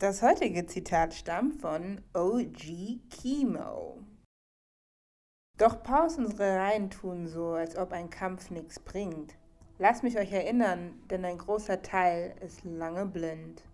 [0.00, 3.98] Das heutige Zitat stammt von OG Chemo.
[5.58, 9.34] Doch Paus unsere Reihen tun so, als ob ein Kampf nichts bringt.
[9.80, 13.64] Lasst mich euch erinnern, denn ein großer Teil ist lange blind.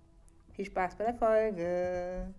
[0.55, 2.35] Viel Spaß bei der Folge.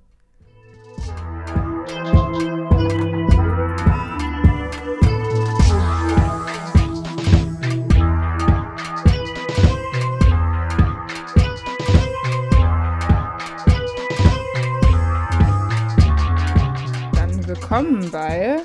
[17.68, 18.62] Willkommen bei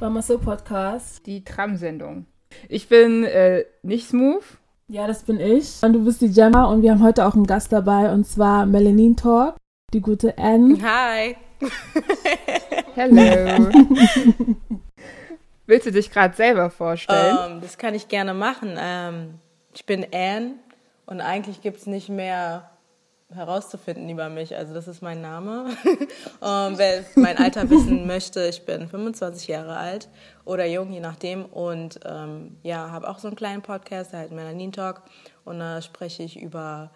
[0.00, 1.26] Mama So Podcast.
[1.26, 2.24] die Tram-Sendung.
[2.66, 4.42] Ich bin äh, nicht smooth.
[4.88, 5.82] Ja, das bin ich.
[5.82, 8.64] Und du bist die Gemma und wir haben heute auch einen Gast dabei und zwar
[8.64, 9.56] Melanin Talk,
[9.92, 10.78] die gute Anne.
[10.82, 11.36] Hi.
[12.94, 13.68] Hello.
[15.66, 17.36] Willst du dich gerade selber vorstellen?
[17.50, 18.78] Ähm, das kann ich gerne machen.
[18.78, 19.34] Ähm,
[19.74, 20.54] ich bin Anne
[21.04, 22.70] und eigentlich gibt es nicht mehr
[23.34, 24.56] herauszufinden über mich.
[24.56, 25.66] Also das ist mein Name.
[25.84, 30.08] ähm, wer mein Alter wissen möchte, ich bin 25 Jahre alt
[30.44, 31.44] oder jung, je nachdem.
[31.44, 35.02] Und ähm, ja, habe auch so einen kleinen Podcast, der heißt Melanin Talk.
[35.44, 36.90] Und da spreche ich über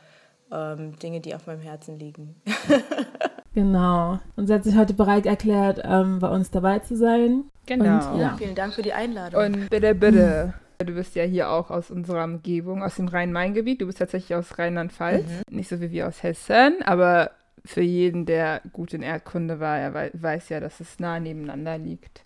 [0.52, 2.40] ähm, Dinge, die auf meinem Herzen liegen.
[3.54, 4.18] Genau.
[4.34, 7.44] Und sie hat sich heute bereit erklärt, ähm, bei uns dabei zu sein.
[7.66, 8.12] genau.
[8.12, 8.34] Und, ja.
[8.36, 9.40] Vielen Dank für die Einladung.
[9.40, 10.54] Und bitte, bitte.
[10.78, 13.80] Du bist ja hier auch aus unserer Umgebung, aus dem Rhein-Main-Gebiet.
[13.80, 15.24] Du bist tatsächlich aus Rheinland-Pfalz.
[15.50, 17.30] Nicht so wie wir aus Hessen, aber
[17.64, 21.78] für jeden, der gut in Erdkunde war, er wei- weiß ja, dass es nah nebeneinander
[21.78, 22.24] liegt.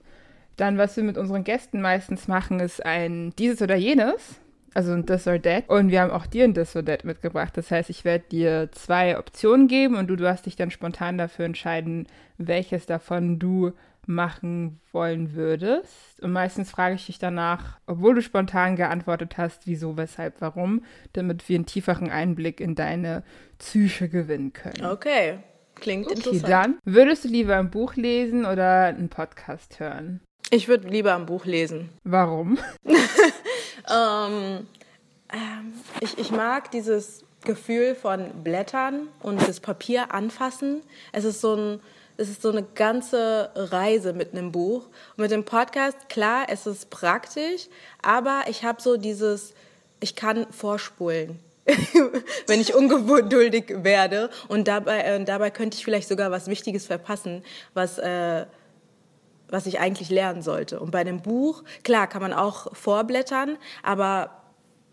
[0.56, 4.40] Dann, was wir mit unseren Gästen meistens machen, ist ein dieses oder jenes.
[4.74, 5.68] Also ein This or That.
[5.68, 7.56] Und wir haben auch dir ein This or That mitgebracht.
[7.56, 11.44] Das heißt, ich werde dir zwei Optionen geben und du darfst dich dann spontan dafür
[11.46, 13.72] entscheiden, welches davon du
[14.08, 16.20] machen wollen würdest.
[16.22, 21.48] Und meistens frage ich dich danach, obwohl du spontan geantwortet hast, wieso, weshalb, warum, damit
[21.48, 23.22] wir einen tieferen Einblick in deine
[23.58, 24.86] Psyche gewinnen können.
[24.86, 25.38] okay,
[25.74, 26.48] klingt Okay, interessant.
[26.48, 30.20] dann würdest du lieber ein Buch lesen oder einen Podcast hören?
[30.50, 31.90] Ich würde lieber ein Buch lesen.
[32.04, 32.58] Warum?
[33.90, 34.66] Ähm,
[35.32, 40.82] ähm, ich, ich mag dieses Gefühl von Blättern und das Papier anfassen.
[41.12, 41.80] Es ist so ein
[42.18, 44.86] es ist so eine ganze Reise mit einem Buch.
[45.16, 47.68] Und mit dem Podcast, klar, es ist praktisch,
[48.02, 49.54] aber ich habe so dieses,
[50.00, 51.38] ich kann vorspulen.
[52.46, 57.42] wenn ich ungeduldig werde und dabei, äh, dabei könnte ich vielleicht sogar was Wichtiges verpassen,
[57.74, 58.46] was äh,
[59.50, 60.80] was ich eigentlich lernen sollte.
[60.80, 64.30] Und bei einem Buch, klar, kann man auch vorblättern, aber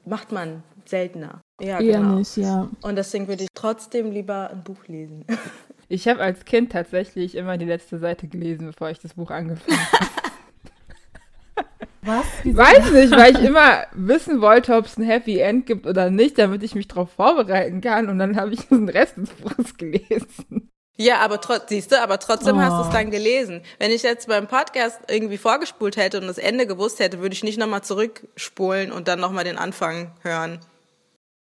[0.05, 1.41] macht man seltener.
[1.59, 2.15] Ja, Eher genau.
[2.15, 2.69] nicht, ja.
[2.81, 5.25] Und deswegen würde ich trotzdem lieber ein Buch lesen.
[5.95, 9.79] Ich habe als Kind tatsächlich immer die letzte Seite gelesen, bevor ich das Buch angefangen
[9.93, 10.05] habe.
[12.01, 12.25] Was?
[12.43, 12.57] Wieso?
[12.57, 16.37] Weiß nicht, weil ich immer wissen wollte, ob es ein Happy End gibt oder nicht,
[16.37, 18.09] damit ich mich darauf vorbereiten kann.
[18.09, 20.69] Und dann habe ich den Rest des Buches gelesen.
[20.97, 22.91] ja, aber trotzdem, siehst du, aber trotzdem hast du es Oh.
[22.91, 23.61] dann gelesen.
[23.79, 27.43] Wenn ich jetzt beim Podcast irgendwie vorgespult hätte und das Ende gewusst hätte, würde ich
[27.43, 30.59] nicht nochmal zurückspulen und dann nochmal den Anfang hören.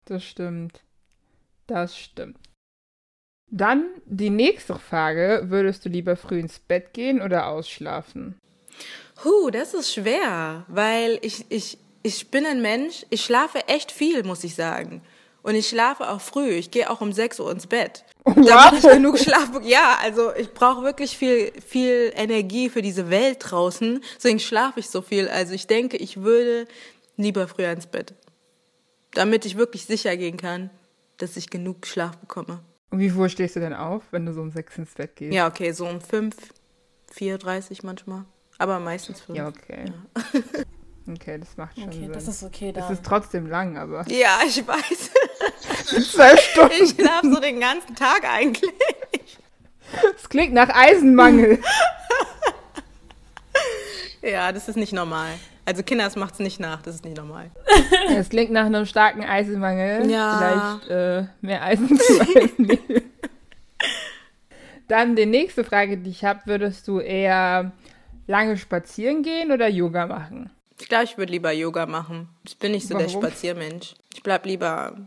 [0.05, 0.81] Das stimmt.
[1.67, 2.48] Das stimmt.
[3.51, 5.45] Dann die nächste Frage.
[5.47, 8.35] Würdest du lieber früh ins Bett gehen oder ausschlafen?
[9.23, 14.23] Huh, das ist schwer, weil ich, ich, ich bin ein Mensch, ich schlafe echt viel,
[14.23, 15.01] muss ich sagen.
[15.41, 16.49] Und ich schlafe auch früh.
[16.51, 18.03] Ich gehe auch um 6 Uhr ins Bett.
[18.25, 23.38] Damit ich genug Schlaf Ja, also ich brauche wirklich viel, viel Energie für diese Welt
[23.39, 24.03] draußen.
[24.17, 25.29] Deswegen schlafe ich so viel.
[25.29, 26.67] Also ich denke, ich würde
[27.15, 28.13] lieber früher ins Bett.
[29.13, 30.69] Damit ich wirklich sicher gehen kann,
[31.17, 32.59] dass ich genug Schlaf bekomme.
[32.91, 35.33] Und wie früh stehst du denn auf, wenn du so um sechs ins Bett gehst?
[35.33, 36.35] Ja, okay, so um 5,
[37.16, 38.25] 4.30 manchmal.
[38.57, 39.38] Aber meistens 5.
[39.38, 39.85] Ja, okay.
[41.07, 42.11] Okay, das macht schon Okay, Sinn.
[42.13, 42.94] das ist okay es dann.
[42.94, 45.11] ist trotzdem lang, aber Ja, ich weiß.
[46.11, 46.73] zwölf Stunden.
[46.83, 48.69] Ich schlafe so den ganzen Tag eigentlich.
[50.13, 51.59] Das klingt nach Eisenmangel.
[54.21, 55.29] Ja, das ist nicht normal.
[55.69, 57.52] Also Kinders macht's nicht nach, das ist nicht normal.
[58.09, 60.09] Das klingt nach einem starken Eisenmangel.
[60.09, 60.80] Ja.
[60.81, 62.13] Vielleicht äh, mehr Eisen zu
[62.57, 63.03] nehmen.
[64.88, 67.71] Dann die nächste Frage, die ich habe, würdest du eher
[68.25, 70.50] lange spazieren gehen oder Yoga machen?
[70.81, 72.30] Ich glaube, ich würde lieber Yoga machen.
[72.48, 73.22] Ich bin nicht so der Warum?
[73.22, 73.94] Spaziermensch.
[74.15, 74.98] Ich bleib lieber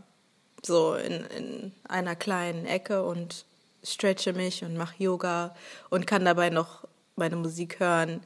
[0.61, 3.43] so in, in einer kleinen Ecke und
[3.83, 5.53] stretche mich und mache Yoga
[5.89, 6.87] und kann dabei noch
[7.17, 8.21] meine Musik hören.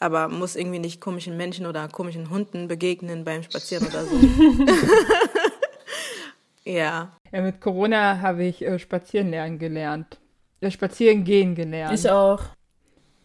[0.00, 4.16] Aber muss irgendwie nicht komischen Menschen oder komischen Hunden begegnen beim Spazieren oder so.
[6.64, 7.12] ja.
[7.30, 10.18] Ja, mit Corona habe ich äh, spazieren lernen gelernt.
[10.60, 11.98] Äh, spazieren gehen gelernt.
[11.98, 12.40] Ich auch.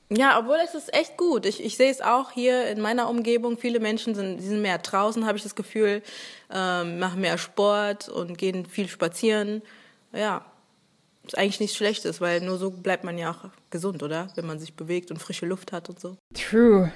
[0.09, 1.45] Ja, obwohl es ist echt gut.
[1.45, 3.57] Ich, ich sehe es auch hier in meiner Umgebung.
[3.57, 6.03] Viele Menschen sind, die sind mehr draußen, habe ich das Gefühl,
[6.53, 9.63] ähm, machen mehr Sport und gehen viel spazieren.
[10.13, 10.45] Ja,
[11.33, 14.27] eigentlich nichts Schlechtes, weil nur so bleibt man ja auch gesund, oder?
[14.35, 16.17] Wenn man sich bewegt und frische Luft hat und so.
[16.33, 16.91] True.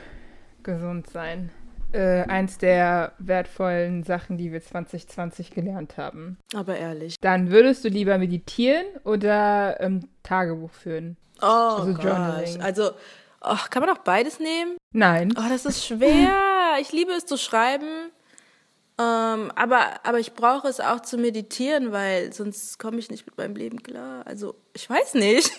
[0.64, 1.52] Gesund sein.
[1.92, 6.38] Äh, eins der wertvollen Sachen, die wir 2020 gelernt haben.
[6.54, 7.16] Aber ehrlich.
[7.20, 11.18] Dann würdest du lieber meditieren oder ähm, Tagebuch führen?
[11.42, 12.62] Oh, also Journaling.
[12.62, 12.92] Also,
[13.42, 14.78] oh, kann man auch beides nehmen?
[14.94, 15.34] Nein.
[15.36, 16.76] Oh, das ist schwer.
[16.80, 18.12] ich liebe es zu schreiben.
[19.00, 23.38] Ähm, aber, aber ich brauche es auch zu meditieren, weil sonst komme ich nicht mit
[23.38, 24.28] meinem Leben klar.
[24.28, 25.50] Also, ich weiß nicht.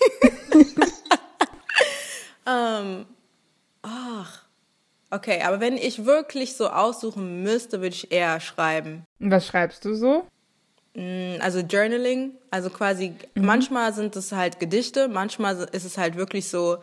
[2.47, 3.07] ähm,
[3.81, 4.45] ach.
[5.11, 9.05] Okay, aber wenn ich wirklich so aussuchen müsste, würde ich eher schreiben.
[9.19, 10.27] Was schreibst du so?
[10.95, 13.47] Mm, also Journaling, also quasi, mhm.
[13.47, 16.77] manchmal sind es halt Gedichte, manchmal ist es halt wirklich so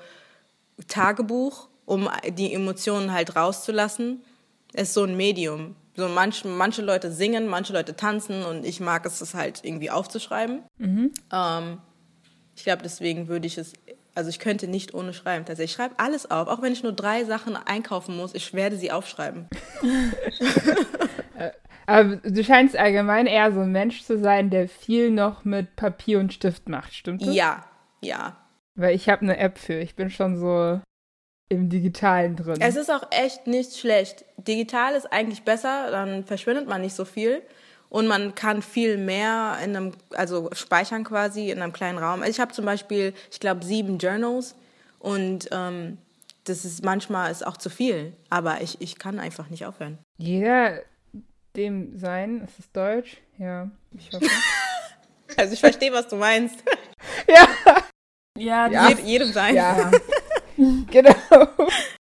[0.88, 4.24] Tagebuch, um die Emotionen halt rauszulassen.
[4.74, 5.76] Es ist so ein Medium.
[5.98, 9.90] So manche, manche Leute singen, manche Leute tanzen und ich mag es, das halt irgendwie
[9.90, 10.64] aufzuschreiben.
[10.78, 11.12] Mhm.
[11.34, 11.80] Ähm,
[12.56, 13.74] ich glaube, deswegen würde ich es
[14.18, 15.46] also ich könnte nicht ohne schreiben.
[15.46, 18.76] Tatsächlich, ich schreibe alles auf, auch wenn ich nur drei Sachen einkaufen muss, ich werde
[18.76, 19.48] sie aufschreiben.
[21.40, 21.52] Äh,
[21.86, 26.20] aber du scheinst allgemein eher so ein Mensch zu sein, der viel noch mit Papier
[26.20, 27.36] und Stift macht, stimmt das?
[27.36, 27.64] Ja,
[28.02, 28.36] ja.
[28.74, 29.76] Weil ich habe eine App für.
[29.76, 30.82] Ich bin schon so
[31.50, 32.58] im Digitalen drin.
[32.60, 34.26] Es ist auch echt nicht schlecht.
[34.38, 37.42] Digital ist eigentlich besser, dann verschwindet man nicht so viel
[37.90, 42.22] und man kann viel mehr in einem, also speichern quasi in einem kleinen Raum.
[42.22, 44.56] Also ich habe zum Beispiel, ich glaube, sieben Journals
[45.00, 45.98] und ähm,
[46.44, 49.98] das ist manchmal ist auch zu viel, aber ich, ich kann einfach nicht aufhören.
[50.18, 50.82] Jeder
[51.56, 53.18] dem sein, ist es Deutsch?
[53.38, 54.26] Ja, ich hoffe.
[55.38, 56.64] also ich verstehe, was du meinst.
[57.28, 57.48] ja.
[58.38, 58.90] Ja, ja.
[58.90, 59.56] jedem sein.
[59.56, 59.92] Ja.
[60.92, 61.16] genau.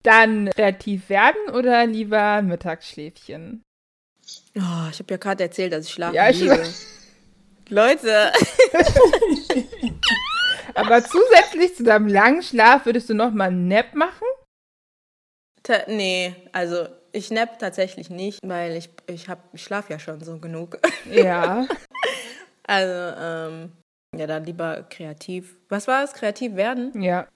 [0.03, 3.63] Dann kreativ werden oder lieber Mittagsschläfchen?
[4.57, 6.15] Oh, ich habe ja gerade erzählt, dass ich schlafe.
[6.17, 6.63] Ja, ich liebe.
[7.69, 8.33] Leute.
[10.75, 14.27] Aber zusätzlich zu deinem langen Schlaf würdest du noch mal einen Nap machen?
[15.63, 20.39] Ta nee, also ich nap tatsächlich nicht, weil ich, ich, ich schlafe ja schon so
[20.39, 20.79] genug.
[21.11, 21.67] Ja.
[22.67, 23.73] also, ähm,
[24.17, 25.57] ja, dann lieber kreativ.
[25.69, 26.13] Was war es?
[26.15, 27.01] Kreativ werden?
[27.01, 27.29] Ja.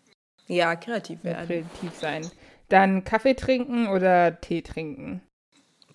[0.46, 1.46] Ja, kreativ werden.
[1.46, 2.30] Kreativ sein.
[2.68, 5.22] Dann Kaffee trinken oder Tee trinken?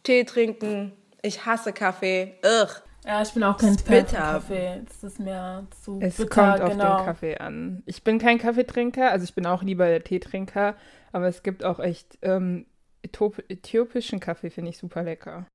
[0.03, 0.94] Tee trinken.
[1.21, 2.36] Ich hasse Kaffee.
[2.44, 2.81] Ugh.
[3.06, 4.81] Ja, ich bin auch kein Fan von Kaffee.
[4.88, 6.30] Das ist mir zu es bitter.
[6.30, 6.98] kommt auf genau.
[6.98, 7.83] den Kaffee an.
[7.86, 10.75] Ich bin kein Kaffeetrinker, also ich bin auch lieber der Teetrinker,
[11.12, 12.68] aber es gibt auch echt ähm,
[13.01, 15.48] äthiopischen Kaffee, finde ich super lecker.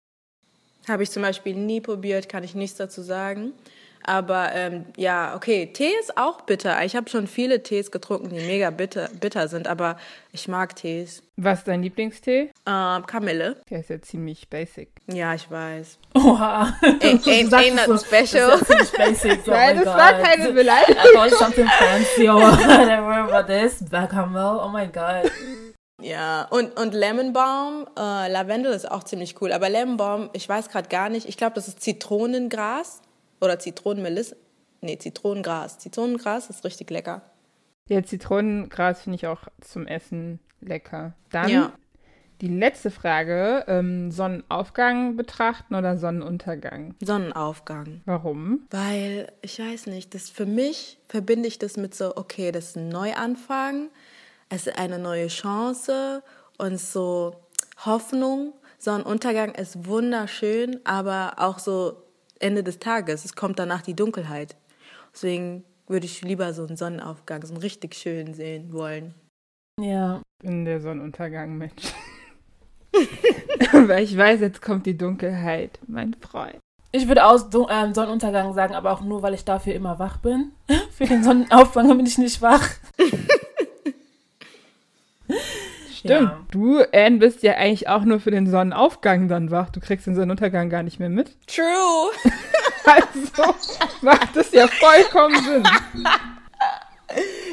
[0.89, 3.53] Habe ich zum Beispiel nie probiert, kann ich nichts dazu sagen.
[4.03, 6.85] Aber ähm, ja, okay, Tee ist auch bitter.
[6.85, 9.97] Ich habe schon viele Tees getrunken, die mega bitter, bitter sind, aber
[10.33, 11.23] ich mag Tees.
[11.37, 12.51] Was ist dein Lieblingstee?
[12.67, 13.61] Ähm, Kamille.
[13.69, 14.91] Der ist ja ziemlich basic.
[15.07, 15.99] Ja, ich weiß.
[16.15, 16.75] Oha.
[17.01, 18.51] Ain't, ain't, ain't nothing special.
[18.51, 19.41] Das ist ja basic.
[19.47, 19.97] Oh Nein, das God.
[19.97, 21.03] war keine Beleidigung.
[21.05, 25.31] I thought something fancy or whatever, but this, Black Camel, oh my God.
[26.03, 29.53] Ja, und, und Lemonbaum, äh, Lavendel ist auch ziemlich cool.
[29.53, 33.01] Aber Lemonbaum, ich weiß gerade gar nicht, ich glaube, das ist Zitronengras.
[33.41, 34.37] Oder Zitronenmelisse.
[34.81, 35.79] Nee, Zitronengras.
[35.79, 37.23] Zitronengras ist richtig lecker.
[37.89, 41.15] Ja, Zitronengras finde ich auch zum Essen lecker.
[41.31, 41.73] Dann ja.
[42.41, 46.95] die letzte Frage: ähm, Sonnenaufgang betrachten oder Sonnenuntergang?
[47.03, 48.03] Sonnenaufgang.
[48.05, 48.67] Warum?
[48.71, 52.77] Weil, ich weiß nicht, das für mich verbinde ich das mit so, okay, das ist
[52.77, 53.91] ein Neuanfang,
[54.49, 56.23] es ist eine neue Chance
[56.59, 57.37] und so
[57.85, 58.53] Hoffnung.
[58.79, 62.06] Sonnenuntergang ist wunderschön, aber auch so
[62.41, 63.25] Ende des Tages.
[63.25, 64.57] Es kommt danach die Dunkelheit.
[65.13, 69.15] Deswegen würde ich lieber so einen Sonnenaufgang, so einen richtig schönen sehen wollen.
[69.81, 70.23] Ja.
[70.41, 71.95] Ich bin der Sonnenuntergang, Mensch.
[73.73, 76.59] Weil ich weiß, jetzt kommt die Dunkelheit, mein Freund.
[76.93, 77.41] Ich würde auch
[77.71, 80.53] ähm, Sonnenuntergang sagen, aber auch nur, weil ich dafür immer wach bin.
[80.91, 82.67] Für den Sonnenaufgang bin ich nicht wach.
[86.07, 86.31] Stimmt.
[86.31, 86.41] Ja.
[86.51, 89.71] Du, Anne, bist ja eigentlich auch nur für den Sonnenaufgang dann wach.
[89.71, 91.37] Du kriegst den Sonnenuntergang gar nicht mehr mit.
[91.47, 92.11] True.
[92.85, 93.55] also
[94.01, 95.65] macht das ja vollkommen Sinn.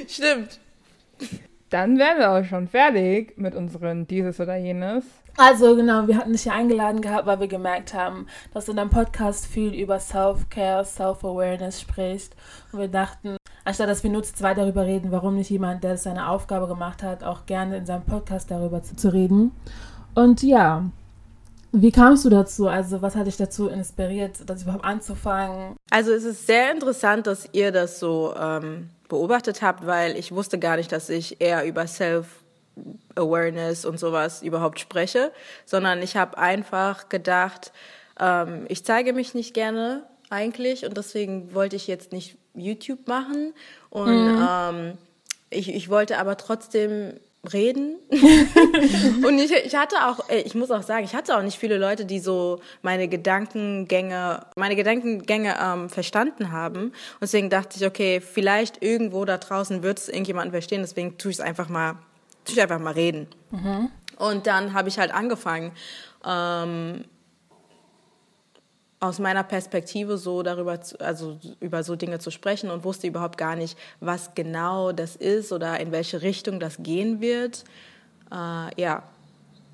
[0.08, 0.60] Stimmt.
[1.70, 5.06] Dann wären wir auch schon fertig mit unseren dieses oder jenes.
[5.38, 8.78] Also genau, wir hatten dich ja eingeladen gehabt, weil wir gemerkt haben, dass du in
[8.78, 12.36] deinem Podcast viel über Self-Care, Self-Awareness sprichst.
[12.72, 15.94] Und wir dachten, anstatt dass wir nur zu zweit darüber reden, warum nicht jemand, der
[15.94, 19.52] es seine Aufgabe gemacht hat, auch gerne in seinem Podcast darüber zu, zu reden.
[20.16, 20.86] Und ja,
[21.72, 22.68] wie kamst du dazu?
[22.68, 25.76] Also was hat dich dazu inspiriert, das überhaupt anzufangen?
[25.90, 30.60] Also es ist sehr interessant, dass ihr das so ähm, beobachtet habt, weil ich wusste
[30.60, 32.44] gar nicht, dass ich eher über Self
[33.16, 35.32] Awareness und sowas überhaupt spreche,
[35.66, 37.72] sondern ich habe einfach gedacht,
[38.20, 43.54] ähm, ich zeige mich nicht gerne eigentlich und deswegen wollte ich jetzt nicht YouTube machen
[43.90, 44.48] und mhm.
[44.50, 44.98] ähm,
[45.50, 47.14] ich, ich wollte aber trotzdem
[47.52, 47.98] reden.
[49.28, 51.78] und ich, ich hatte auch, äh, ich muss auch sagen, ich hatte auch nicht viele
[51.78, 56.86] Leute, die so meine Gedankengänge, meine Gedankengänge ähm, verstanden haben.
[56.86, 61.32] Und deswegen dachte ich, okay, vielleicht irgendwo da draußen wird es irgendjemanden verstehen, deswegen tue
[61.32, 61.96] ich es einfach mal,
[62.46, 63.28] tue ich einfach mal reden.
[63.52, 63.90] Mhm.
[64.18, 65.74] Und dann habe ich halt angefangen,
[66.26, 67.04] ähm,
[69.04, 73.58] aus meiner Perspektive so darüber, also über so Dinge zu sprechen und wusste überhaupt gar
[73.58, 77.66] nicht, was genau das ist oder in welche Richtung das gehen wird.
[78.32, 79.04] Äh, ja,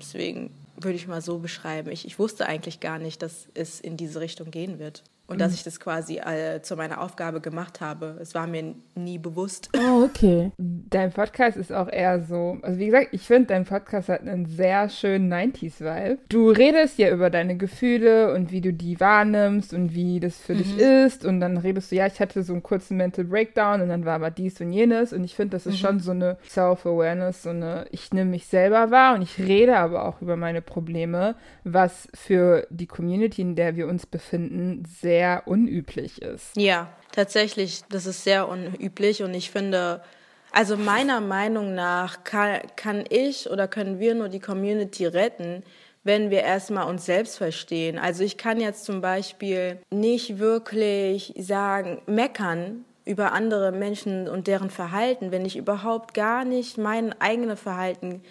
[0.00, 1.92] deswegen würde ich mal so beschreiben.
[1.92, 5.38] Ich, ich wusste eigentlich gar nicht, dass es in diese Richtung gehen wird und mhm.
[5.38, 8.18] dass ich das quasi äh, zu meiner Aufgabe gemacht habe.
[8.20, 9.70] Es war mir nie bewusst.
[9.76, 10.50] Oh, okay.
[10.58, 14.46] Dein Podcast ist auch eher so, also wie gesagt, ich finde, dein Podcast hat einen
[14.46, 16.18] sehr schönen 90s-Vibe.
[16.28, 20.54] Du redest ja über deine Gefühle und wie du die wahrnimmst und wie das für
[20.54, 20.58] mhm.
[20.58, 23.88] dich ist und dann redest du, ja, ich hatte so einen kurzen Mental Breakdown und
[23.88, 25.86] dann war aber dies und jenes und ich finde, das ist mhm.
[25.86, 30.06] schon so eine Self-Awareness, so eine, ich nehme mich selber wahr und ich rede aber
[30.06, 35.42] auch über meine Probleme, was für die Community, in der wir uns befinden, sehr sehr
[35.44, 36.56] unüblich ist.
[36.56, 40.02] Ja, tatsächlich, das ist sehr unüblich und ich finde,
[40.50, 45.62] also meiner Meinung nach kann, kann ich oder können wir nur die Community retten,
[46.04, 47.98] wenn wir erstmal uns selbst verstehen.
[47.98, 54.70] Also ich kann jetzt zum Beispiel nicht wirklich sagen, meckern über andere Menschen und deren
[54.70, 58.22] Verhalten, wenn ich überhaupt gar nicht mein eigenes Verhalten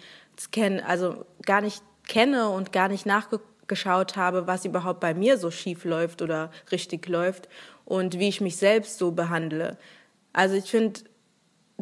[0.50, 5.38] kenne, also gar nicht kenne und gar nicht nachgeguckt geschaut habe, was überhaupt bei mir
[5.38, 7.48] so schief läuft oder richtig läuft
[7.86, 9.78] und wie ich mich selbst so behandle.
[10.34, 11.00] Also ich finde,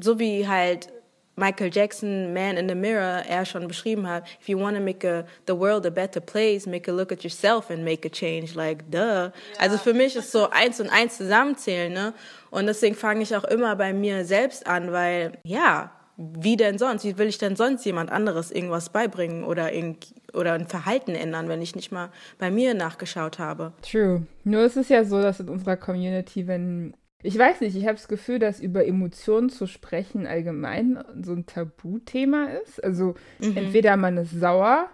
[0.01, 0.91] so wie halt
[1.39, 5.05] Michael Jackson, Man in the Mirror, er schon beschrieben hat, if you want to make
[5.09, 8.55] a, the world a better place, make a look at yourself and make a change,
[8.55, 8.99] like, duh.
[8.99, 9.33] Ja.
[9.59, 12.13] Also für mich ist so eins und eins zusammenzählen, ne?
[12.51, 17.05] Und deswegen fange ich auch immer bei mir selbst an, weil, ja, wie denn sonst?
[17.05, 21.49] Wie will ich denn sonst jemand anderes irgendwas beibringen oder, irgend, oder ein Verhalten ändern,
[21.49, 23.73] wenn ich nicht mal bei mir nachgeschaut habe?
[23.83, 24.27] True.
[24.45, 27.97] Nur ist es ja so, dass in unserer Community, wenn ich weiß nicht, ich habe
[27.97, 32.83] das Gefühl, dass über Emotionen zu sprechen allgemein so ein Tabuthema ist.
[32.83, 33.57] Also mhm.
[33.57, 34.89] entweder man ist sauer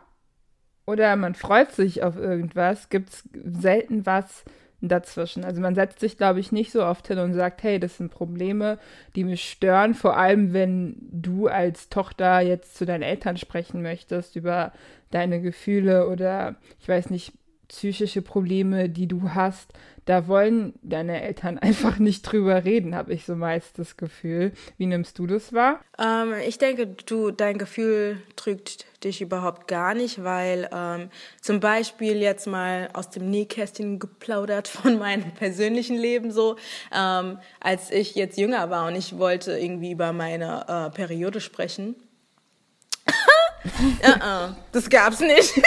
[0.86, 2.88] oder man freut sich auf irgendwas.
[2.88, 3.28] Gibt es
[3.60, 4.44] selten was,
[4.80, 5.44] dazwischen.
[5.44, 8.10] Also man setzt sich, glaube ich, nicht so oft hin und sagt, hey, das sind
[8.10, 8.78] Probleme,
[9.16, 14.36] die mich stören, vor allem wenn du als Tochter jetzt zu deinen Eltern sprechen möchtest
[14.36, 14.72] über
[15.10, 17.32] deine Gefühle oder ich weiß nicht,
[17.68, 19.72] psychische Probleme, die du hast,
[20.04, 24.52] da wollen deine Eltern einfach nicht drüber reden, habe ich so meist das Gefühl.
[24.76, 25.80] Wie nimmst du das wahr?
[25.98, 32.16] Ähm, ich denke, du, dein Gefühl trügt dich überhaupt gar nicht, weil ähm, zum Beispiel
[32.16, 36.56] jetzt mal aus dem Nähkästchen geplaudert von meinem persönlichen Leben so,
[36.94, 41.96] ähm, als ich jetzt jünger war und ich wollte irgendwie über meine äh, Periode sprechen.
[43.06, 45.60] uh -uh, das gab's nicht.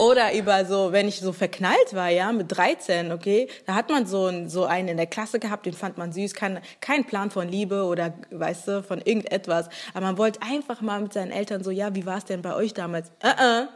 [0.00, 4.06] Oder über so, wenn ich so verknallt war, ja, mit 13, okay, da hat man
[4.06, 7.46] so, so einen in der Klasse gehabt, den fand man süß, kein, kein Plan von
[7.46, 9.68] Liebe oder, weißt du, von irgendetwas.
[9.92, 12.54] Aber man wollte einfach mal mit seinen Eltern so, ja, wie war es denn bei
[12.54, 13.10] euch damals?
[13.22, 13.68] Uh -uh.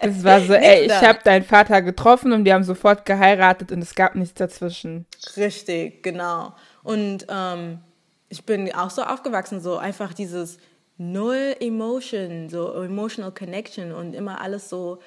[0.00, 3.80] es war so, ey, ich habe deinen Vater getroffen und die haben sofort geheiratet und
[3.80, 5.06] es gab nichts dazwischen.
[5.38, 6.52] Richtig, genau.
[6.82, 7.78] Und ähm,
[8.28, 10.58] ich bin auch so aufgewachsen, so einfach dieses,
[11.02, 14.98] null Emotion, so emotional connection und immer alles so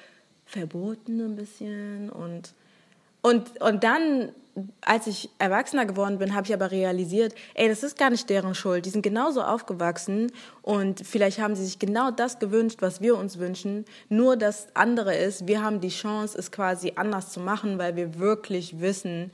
[0.44, 2.54] verboten ein bisschen und
[3.22, 4.32] und und dann
[4.80, 8.54] als ich erwachsener geworden bin, habe ich aber realisiert, ey, das ist gar nicht deren
[8.54, 8.86] Schuld.
[8.86, 13.38] Die sind genauso aufgewachsen und vielleicht haben sie sich genau das gewünscht, was wir uns
[13.38, 13.84] wünschen.
[14.08, 18.18] Nur das andere ist, wir haben die Chance, es quasi anders zu machen, weil wir
[18.18, 19.30] wirklich wissen,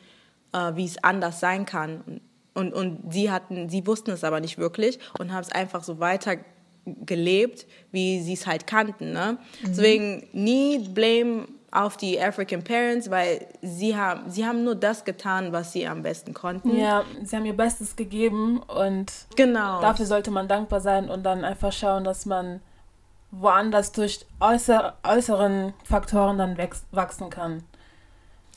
[0.53, 2.21] äh, wie es anders sein kann.
[2.55, 6.01] Und, und sie hatten, sie wussten es aber nicht wirklich und haben es einfach so
[6.01, 6.37] weiter
[6.85, 9.13] gelebt, wie sie es halt kannten.
[9.13, 9.39] Ne?
[9.63, 9.67] Mhm.
[9.67, 15.53] Deswegen nie Blame auf die African Parents, weil sie haben, sie haben nur das getan,
[15.53, 16.77] was sie am besten konnten.
[16.77, 19.81] Ja, sie haben ihr Bestes gegeben und genau.
[19.81, 22.61] dafür sollte man dankbar sein und dann einfach schauen, dass man
[23.31, 26.59] woanders durch äußer, äußeren Faktoren dann
[26.91, 27.63] wachsen kann.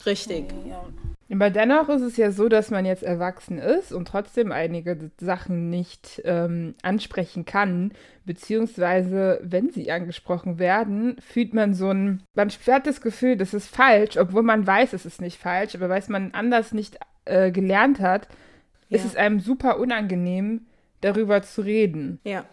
[0.04, 0.52] Richtig.
[0.68, 0.84] Ja.
[1.30, 5.70] Aber dennoch ist es ja so, dass man jetzt erwachsen ist und trotzdem einige Sachen
[5.70, 7.92] nicht ähm, ansprechen kann,
[8.24, 13.74] beziehungsweise wenn sie angesprochen werden, fühlt man so ein, man hat das Gefühl, das ist
[13.74, 17.50] falsch, obwohl man weiß, es ist nicht falsch, aber weil es man anders nicht äh,
[17.50, 18.28] gelernt hat,
[18.88, 18.98] ja.
[18.98, 20.66] ist es einem super unangenehm,
[21.00, 22.20] darüber zu reden.
[22.24, 22.44] Ja.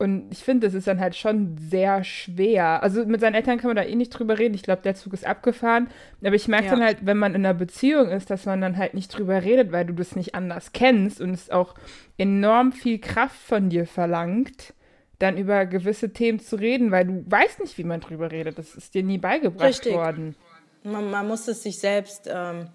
[0.00, 2.84] Und ich finde, das ist dann halt schon sehr schwer.
[2.84, 4.54] Also mit seinen Eltern kann man da eh nicht drüber reden.
[4.54, 5.88] Ich glaube, der Zug ist abgefahren.
[6.24, 6.70] Aber ich merke ja.
[6.70, 9.72] dann halt, wenn man in einer Beziehung ist, dass man dann halt nicht drüber redet,
[9.72, 11.74] weil du das nicht anders kennst und es auch
[12.16, 14.72] enorm viel Kraft von dir verlangt,
[15.18, 18.56] dann über gewisse Themen zu reden, weil du weißt nicht, wie man drüber redet.
[18.56, 19.94] Das ist dir nie beigebracht Richtig.
[19.94, 20.36] worden.
[20.84, 22.68] Man, man, muss es sich selbst ähm,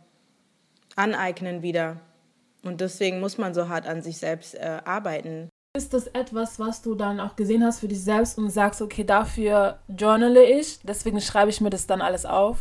[0.98, 2.01] aneignen wieder.
[2.63, 5.48] Und deswegen muss man so hart an sich selbst äh, arbeiten.
[5.75, 9.03] Ist das etwas, was du dann auch gesehen hast für dich selbst und sagst, okay,
[9.03, 12.58] dafür journale ich, deswegen schreibe ich mir das dann alles auf?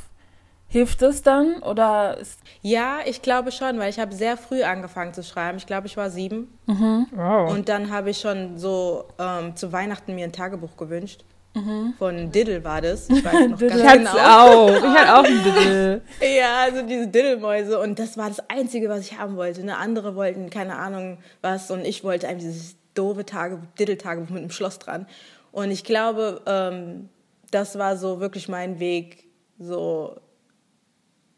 [0.67, 2.17] Hilft es dann oder
[2.63, 5.59] Ja, ich glaube schon, weil ich habe sehr früh angefangen zu schreiben.
[5.59, 6.59] Ich glaube, ich war sieben.
[6.65, 7.07] Mhm.
[7.15, 7.53] Wow.
[7.53, 11.23] Und dann habe ich schon so ähm, zu Weihnachten mir ein Tagebuch gewünscht.
[11.55, 11.93] Mhm.
[11.99, 13.11] Von Diddle war das.
[13.11, 14.11] Ich weiß noch ganz genau.
[14.17, 14.71] auch.
[14.75, 16.01] Ich hatte auch ein Diddle.
[16.23, 17.79] ja, also diese Diddle-Mäuse.
[17.79, 19.63] Und das war das Einzige, was ich haben wollte.
[19.67, 19.77] Ne?
[19.77, 21.71] Andere wollten keine Ahnung was.
[21.71, 25.07] Und ich wollte einfach dieses doofe Tagebuch, Diddle-Tagebuch mit einem Schloss dran.
[25.51, 27.09] Und ich glaube, ähm,
[27.51, 30.21] das war so wirklich mein Weg, so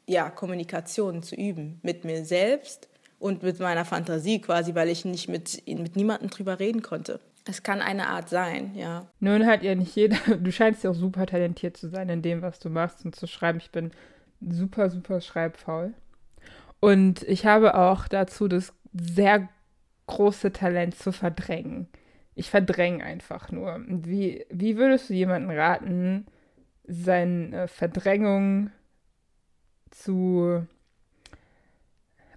[0.07, 5.29] ja, Kommunikation zu üben mit mir selbst und mit meiner Fantasie quasi, weil ich nicht
[5.29, 7.21] mit, mit niemandem drüber reden konnte.
[7.47, 9.07] Es kann eine Art sein, ja.
[9.21, 12.43] Nun hat ja nicht jeder, du scheinst ja auch super talentiert zu sein in dem,
[12.43, 13.59] was du machst und zu schreiben.
[13.59, 13.91] Ich bin
[14.41, 15.95] super, super schreibfaul.
[16.81, 19.49] Und ich habe auch dazu das sehr
[20.07, 21.89] große Talent zu verdrängen.
[22.35, 23.81] Ich verdränge einfach nur.
[23.87, 26.27] Wie, wie würdest du jemanden raten,
[26.87, 28.71] seine Verdrängung
[29.91, 30.67] zu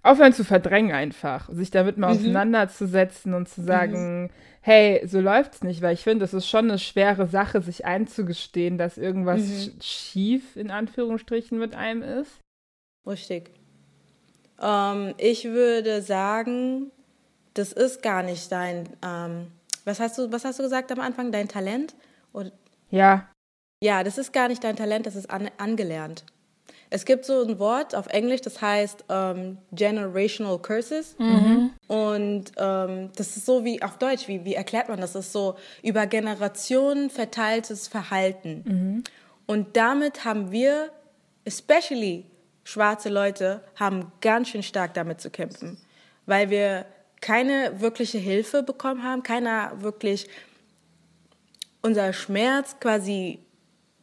[0.02, 2.20] aufhören zu verdrängen einfach, sich damit mal mhm.
[2.20, 4.30] auseinanderzusetzen und zu sagen, mhm.
[4.60, 8.78] hey, so läuft's nicht, weil ich finde, es ist schon eine schwere Sache, sich einzugestehen,
[8.78, 9.80] dass irgendwas mhm.
[9.80, 12.40] schief in Anführungsstrichen mit einem ist.
[13.06, 13.50] Richtig.
[14.60, 16.90] Ähm, ich würde sagen,
[17.58, 19.48] das ist gar nicht dein, ähm,
[19.84, 21.94] was hast du, was hast du gesagt am Anfang, dein Talent?
[22.32, 22.52] Oder?
[22.90, 23.28] Ja.
[23.82, 26.24] Ja, das ist gar nicht dein Talent, das ist an, angelernt.
[26.90, 31.16] Es gibt so ein Wort auf Englisch, das heißt ähm, Generational Curses.
[31.18, 31.70] Mhm.
[31.86, 35.12] Und ähm, das ist so wie auf Deutsch, wie, wie erklärt man das?
[35.12, 38.64] Das ist so über Generationen verteiltes Verhalten.
[38.64, 39.04] Mhm.
[39.46, 40.90] Und damit haben wir,
[41.44, 42.24] especially
[42.64, 45.78] schwarze Leute, haben ganz schön stark damit zu kämpfen.
[46.24, 46.86] Weil wir
[47.20, 50.28] keine wirkliche Hilfe bekommen haben, keiner wirklich
[51.82, 53.40] unser Schmerz quasi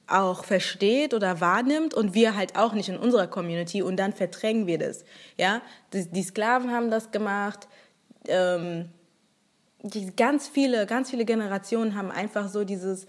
[0.07, 4.67] auch versteht oder wahrnimmt und wir halt auch nicht in unserer Community und dann verdrängen
[4.67, 5.03] wir das.
[5.37, 5.61] Ja,
[5.93, 7.67] die, die Sklaven haben das gemacht.
[8.27, 8.89] Ähm,
[9.81, 13.05] die ganz viele, ganz viele Generationen haben einfach so dieses,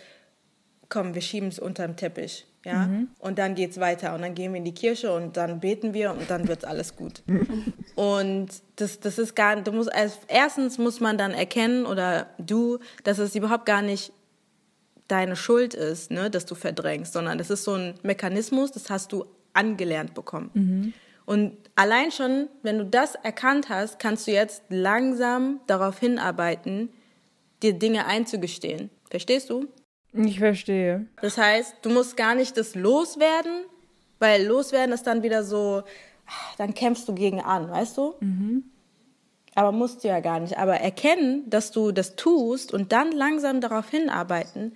[0.96, 2.46] komm, wir schieben es unter den Teppich.
[2.64, 2.86] Ja?
[2.86, 3.08] Mhm.
[3.18, 5.92] Und dann geht es weiter und dann gehen wir in die Kirche und dann beten
[5.92, 7.22] wir und dann wird alles gut.
[7.96, 12.78] und das, das ist gar, du musst, als, erstens muss man dann erkennen oder du,
[13.04, 14.10] dass es überhaupt gar nicht
[15.06, 19.12] deine Schuld ist, ne, dass du verdrängst, sondern das ist so ein Mechanismus, das hast
[19.12, 20.50] du angelernt bekommen.
[20.54, 20.92] Mhm.
[21.26, 26.88] Und allein schon, wenn du das erkannt hast, kannst du jetzt langsam darauf hinarbeiten,
[27.62, 28.88] dir Dinge einzugestehen.
[29.10, 29.68] Verstehst du?
[30.16, 31.06] Ich verstehe.
[31.20, 33.64] Das heißt, du musst gar nicht das loswerden,
[34.18, 35.82] weil loswerden ist dann wieder so,
[36.58, 38.14] dann kämpfst du gegen an, weißt du?
[38.20, 38.64] Mhm.
[39.54, 40.58] Aber musst du ja gar nicht.
[40.58, 44.74] Aber erkennen, dass du das tust und dann langsam darauf hinarbeiten,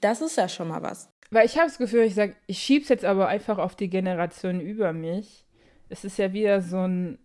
[0.00, 1.08] das ist ja schon mal was.
[1.30, 3.88] Weil ich habe das Gefühl, ich sage, ich schiebe es jetzt aber einfach auf die
[3.88, 5.46] Generation über mich.
[5.88, 7.18] Es ist ja wieder so ein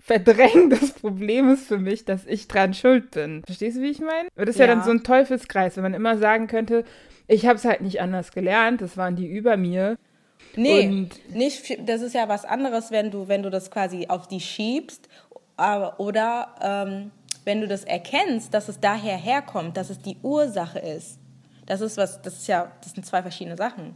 [0.00, 3.42] Verdrängen des Problems für mich, dass ich dran schuld bin.
[3.44, 4.28] Verstehst du, wie ich meine?
[4.34, 4.66] Das ist ja.
[4.66, 6.84] ja dann so ein Teufelskreis, wenn man immer sagen könnte,
[7.28, 9.96] ich habe es halt nicht anders gelernt, das waren die über mir.
[10.56, 14.26] Nee, und nicht, das ist ja was anderes, wenn du, wenn du das quasi auf
[14.26, 15.08] die schiebst
[15.98, 17.10] oder ähm,
[17.44, 21.18] wenn du das erkennst, dass es daher herkommt, dass es die Ursache ist.
[21.66, 23.94] Das ist was, das ist ja, das sind zwei verschiedene Sachen.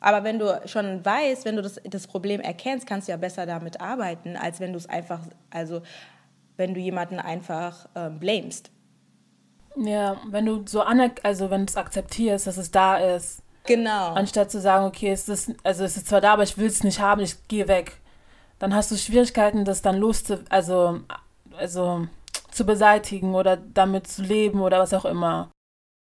[0.00, 3.46] Aber wenn du schon weißt, wenn du das, das Problem erkennst, kannst du ja besser
[3.46, 5.82] damit arbeiten, als wenn du es einfach, also
[6.56, 8.70] wenn du jemanden einfach ähm, blamest.
[9.76, 13.42] Ja, wenn du so also wenn du es akzeptierst, dass es da ist.
[13.66, 14.12] Genau.
[14.12, 16.84] Anstatt zu sagen, okay, es ist, also es ist zwar da, aber ich will es
[16.84, 17.98] nicht haben, ich gehe weg.
[18.58, 21.00] Dann hast du Schwierigkeiten, das dann loszu, also,
[21.56, 22.06] also
[22.50, 25.50] zu beseitigen oder damit zu leben oder was auch immer.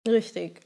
[0.07, 0.61] Richtig.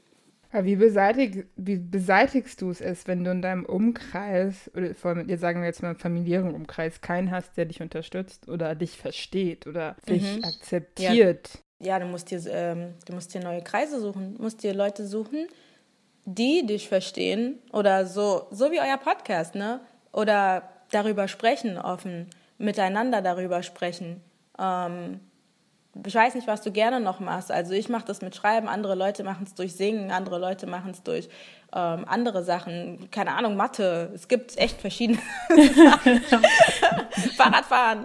[0.52, 5.40] Aber wie, beseitig, wie beseitigst du es, wenn du in deinem Umkreis, oder von, jetzt
[5.40, 9.96] sagen wir jetzt mal familiären Umkreis, keinen hast, der dich unterstützt oder dich versteht oder
[10.08, 10.44] dich mhm.
[10.44, 11.50] akzeptiert?
[11.78, 11.86] Ja.
[11.86, 15.06] ja, du, musst dir, ähm, du musst dir neue Kreise suchen, du musst dir Leute
[15.06, 15.46] suchen,
[16.24, 19.80] die dich verstehen oder so, so wie euer Podcast, ne?
[20.12, 22.26] Oder darüber sprechen offen,
[22.58, 24.20] miteinander darüber sprechen.
[24.58, 25.20] Ähm,
[26.06, 27.50] ich weiß nicht, was du gerne noch machst.
[27.50, 30.92] Also ich mache das mit Schreiben, andere Leute machen es durch Singen, andere Leute machen
[30.92, 31.28] es durch
[31.72, 34.10] ähm, andere Sachen, keine Ahnung, Mathe.
[34.14, 35.18] Es gibt echt verschiedene
[35.74, 36.20] Sachen.
[37.36, 38.04] Fahrradfahren.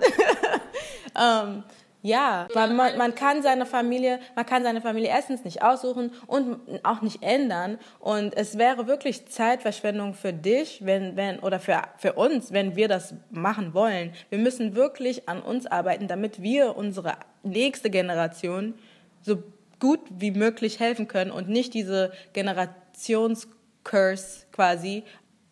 [1.20, 1.64] ähm,
[2.06, 7.02] ja, man, man kann seine Familie, man kann seine Familie erstens nicht aussuchen und auch
[7.02, 7.80] nicht ändern.
[7.98, 12.88] Und es wäre wirklich Zeitverschwendung für dich, wenn, wenn, oder für, für uns, wenn wir
[12.88, 14.14] das machen wollen.
[14.30, 18.76] Wir müssen wirklich an uns arbeiten, damit wir unsere nächste Generation
[19.24, 19.42] so
[19.80, 25.04] gut wie möglich helfen können und nicht diese Generationscurse quasi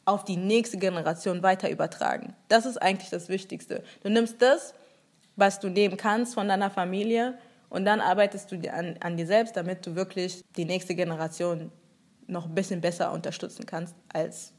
[0.05, 2.35] auf die nächste Generation weiter übertragen.
[2.47, 3.83] Das ist eigentlich das Wichtigste.
[4.03, 4.75] Du nimmst das,
[5.35, 7.37] was du nehmen kannst von deiner Familie
[7.69, 11.71] und dann arbeitest du an, an dir selbst, damit du wirklich die nächste Generation
[12.27, 14.53] noch ein bisschen besser unterstützen kannst als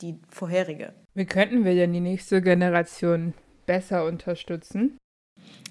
[0.00, 0.92] die vorherige.
[1.14, 3.34] Wie könnten wir denn die nächste Generation
[3.66, 4.98] besser unterstützen?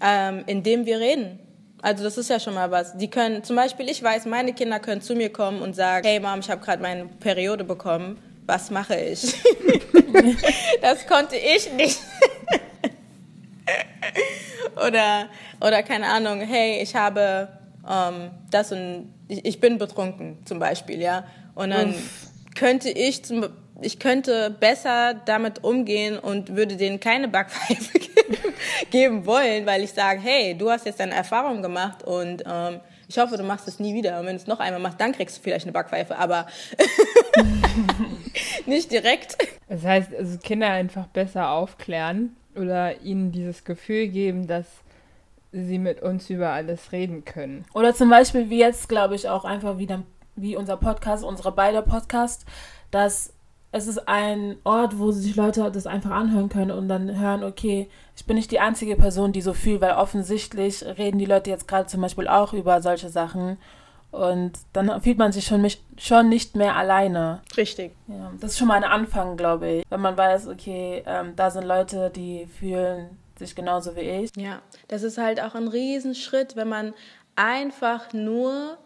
[0.02, 1.40] Ähm, indem wir reden.
[1.82, 2.98] Also das ist ja schon mal was.
[2.98, 6.20] Die können, zum Beispiel, ich weiß, meine Kinder können zu mir kommen und sagen, hey
[6.20, 8.18] Mom, ich habe gerade meine Periode bekommen.
[8.46, 9.36] Was mache ich?
[10.82, 12.00] das konnte ich nicht.
[14.88, 15.28] Oder,
[15.60, 17.48] oder keine Ahnung, hey, ich habe
[17.90, 21.26] ähm, das und ich, ich, bin betrunken zum Beispiel, ja.
[21.56, 22.28] Und dann Uff.
[22.56, 23.46] könnte ich zum,
[23.82, 28.00] ich könnte besser damit umgehen und würde denen keine Backpfeife
[28.92, 33.18] geben wollen, weil ich sage, hey, du hast jetzt deine Erfahrung gemacht und ähm, ich
[33.18, 34.20] hoffe, du machst es nie wieder.
[34.20, 36.48] Und wenn du es noch einmal machst, dann kriegst du vielleicht eine Backpfeife, aber
[38.66, 39.38] nicht direkt.
[39.68, 44.66] Das heißt, also Kinder einfach besser aufklären oder ihnen dieses Gefühl geben, dass
[45.52, 47.66] sie mit uns über alles reden können.
[47.74, 50.04] Oder zum Beispiel wie jetzt, glaube ich, auch einfach wieder
[50.36, 52.46] wie unser Podcast, unsere beide Podcast,
[52.90, 53.34] dass
[53.74, 57.90] es ist ein Ort, wo sich Leute das einfach anhören können und dann hören, okay,
[58.18, 61.68] ich bin nicht die einzige Person, die so fühlt, weil offensichtlich reden die Leute jetzt
[61.68, 63.58] gerade zum Beispiel auch über solche Sachen
[64.12, 65.66] und dann fühlt man sich schon,
[65.98, 67.42] schon nicht mehr alleine.
[67.56, 67.94] Richtig.
[68.08, 69.86] Ja, das ist schon mal ein Anfang, glaube ich.
[69.90, 74.32] Wenn man weiß, okay, ähm, da sind Leute, die fühlen sich genauso wie ich.
[74.36, 76.94] Ja, das ist halt auch ein Riesenschritt, wenn man
[77.36, 78.78] einfach nur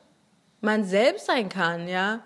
[0.62, 2.22] man selbst sein kann, ja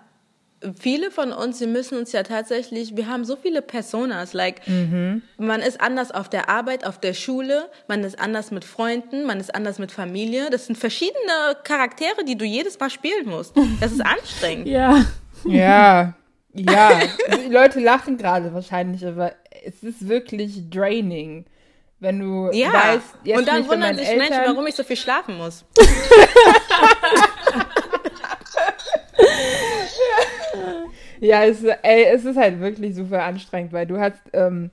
[0.78, 5.22] viele von uns, wir müssen uns ja tatsächlich, wir haben so viele Personas, like, mhm.
[5.38, 9.40] man ist anders auf der Arbeit, auf der Schule, man ist anders mit Freunden, man
[9.40, 10.50] ist anders mit Familie.
[10.50, 13.54] Das sind verschiedene Charaktere, die du jedes Mal spielen musst.
[13.80, 14.66] Das ist anstrengend.
[14.68, 15.04] ja.
[15.44, 16.14] Ja.
[16.52, 16.90] Ja.
[17.28, 21.44] Die Leute lachen gerade wahrscheinlich, aber es ist wirklich draining.
[22.00, 22.72] Wenn du ja.
[22.72, 24.28] weißt, jetzt und dann wundern sich Eltern...
[24.30, 25.64] Menschen, warum ich so viel schlafen muss.
[31.20, 34.70] ja, es, ey, es ist halt wirklich super anstrengend, weil du hast, ähm,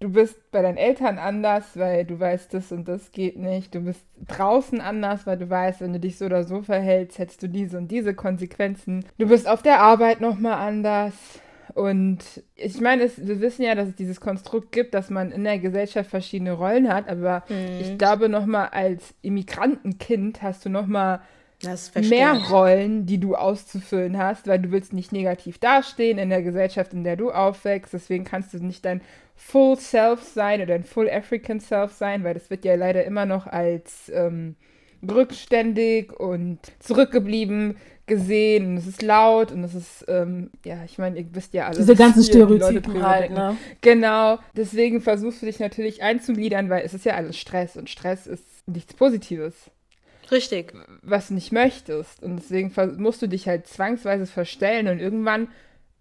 [0.00, 3.74] du bist bei deinen Eltern anders, weil du weißt, das und das geht nicht.
[3.74, 7.42] Du bist draußen anders, weil du weißt, wenn du dich so oder so verhältst, hättest
[7.42, 9.04] du diese und diese Konsequenzen.
[9.18, 11.14] Du bist auf der Arbeit nochmal anders.
[11.74, 15.44] Und ich meine, es, wir wissen ja, dass es dieses Konstrukt gibt, dass man in
[15.44, 17.80] der Gesellschaft verschiedene Rollen hat, aber mhm.
[17.80, 21.20] ich glaube, nochmal als Immigrantenkind hast du nochmal
[22.02, 26.92] mehr Rollen, die du auszufüllen hast, weil du willst nicht negativ dastehen in der Gesellschaft,
[26.92, 27.92] in der du aufwächst.
[27.92, 29.00] Deswegen kannst du nicht dein
[29.34, 33.26] Full Self sein oder dein Full African Self sein, weil das wird ja leider immer
[33.26, 34.56] noch als ähm,
[35.08, 41.18] rückständig und zurückgeblieben gesehen und es ist laut und es ist, ähm, ja, ich meine,
[41.18, 41.76] ihr wisst ja alle.
[41.76, 43.56] Diese ganzen Stereotypen halt, ne?
[43.82, 48.26] Genau, deswegen versuchst du dich natürlich einzugliedern, weil es ist ja alles Stress und Stress
[48.26, 49.70] ist nichts Positives.
[50.30, 50.74] Richtig.
[51.02, 52.22] Was nicht möchtest.
[52.22, 55.48] Und deswegen musst du dich halt zwangsweise verstellen und irgendwann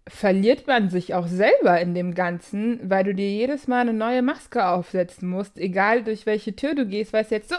[0.08, 4.22] verliert man sich auch selber in dem Ganzen, weil du dir jedes Mal eine neue
[4.22, 7.56] Maske aufsetzen musst, egal durch welche Tür du gehst, weißt jetzt so,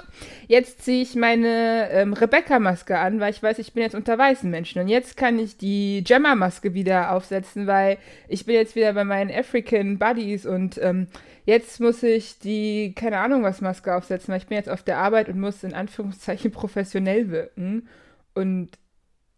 [0.47, 4.51] jetzt ziehe ich meine ähm, Rebecca-Maske an, weil ich weiß, ich bin jetzt unter weißen
[4.51, 9.05] Menschen und jetzt kann ich die Gemma-Maske wieder aufsetzen, weil ich bin jetzt wieder bei
[9.05, 11.09] meinen African Buddies und ähm,
[11.49, 14.99] Jetzt muss ich die, keine Ahnung was Maske aufsetzen, weil ich bin jetzt auf der
[14.99, 17.89] Arbeit und muss in Anführungszeichen professionell wirken.
[18.35, 18.73] Und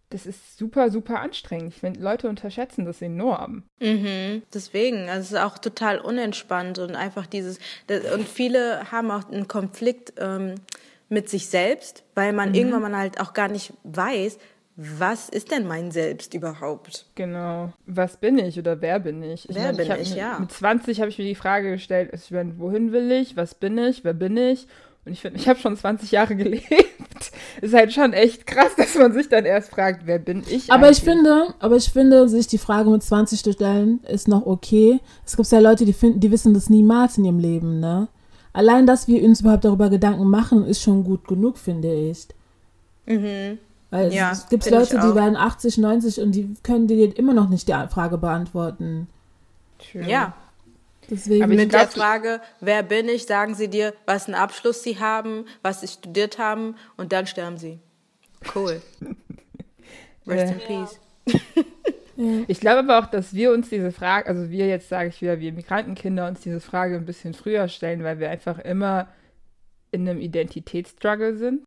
[0.09, 1.73] das ist super, super anstrengend.
[1.73, 3.63] Ich finde, Leute unterschätzen das enorm.
[3.79, 9.13] Mhm, deswegen, also es ist auch total unentspannt und einfach dieses, das, und viele haben
[9.13, 10.57] auch einen Konflikt ähm,
[11.09, 12.55] mit sich selbst, weil man mhm.
[12.57, 14.37] irgendwann mal halt auch gar nicht weiß,
[14.83, 17.07] was ist denn mein Selbst überhaupt?
[17.15, 17.73] Genau.
[17.87, 19.49] Was bin ich oder wer bin ich?
[19.49, 20.39] ich wer meine, bin ich, ich mit, ja.
[20.39, 23.37] Mit 20 habe ich mir die Frage gestellt, ich meine, wohin will ich?
[23.37, 24.05] Was bin ich?
[24.05, 24.67] Wer bin ich?
[25.05, 26.65] Und ich finde, ich habe schon 20 Jahre gelebt.
[27.61, 30.73] ist halt schon echt krass, dass man sich dann erst fragt, wer bin ich?
[30.73, 30.99] Aber eigentlich?
[30.99, 35.01] ich finde, aber ich finde, sich die Frage mit 20 zu stellen, ist noch okay.
[35.27, 38.09] Es gibt ja Leute, die finden, die wissen das niemals in ihrem Leben, ne?
[38.53, 42.29] allein, dass wir uns überhaupt darüber Gedanken machen, ist schon gut genug, finde ich.
[43.07, 43.59] Mhm.
[43.91, 47.49] Weil Ja, es gibt Leute, die werden 80, 90 und die können dir immer noch
[47.49, 49.09] nicht die Frage beantworten.
[49.79, 50.09] True.
[50.09, 50.35] Ja.
[51.11, 51.43] Deswegen.
[51.43, 54.83] Aber ich Mit glaub, der Frage, wer bin ich, sagen sie dir, was einen Abschluss
[54.85, 57.81] sie haben, was sie studiert haben und dann sterben sie.
[58.55, 58.81] Cool.
[60.27, 61.01] Rest in peace.
[62.49, 65.41] Ich glaube aber auch, dass wir uns diese Frage, also wir jetzt sage ich wieder,
[65.41, 69.09] wir Migrantenkinder uns diese Frage ein bisschen früher stellen, weil wir einfach immer
[69.91, 71.65] in einem Identitätsstruggle sind.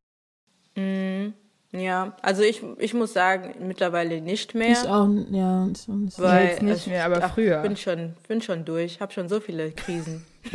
[0.76, 1.34] Mhm.
[1.76, 4.72] Ja, also ich, ich muss sagen, mittlerweile nicht mehr.
[4.72, 6.20] ich auch, ja, ich nicht.
[6.20, 7.58] weil jetzt nicht mehr, aber früher.
[7.58, 10.24] Ich bin schon, bin schon durch, habe schon so viele Krisen.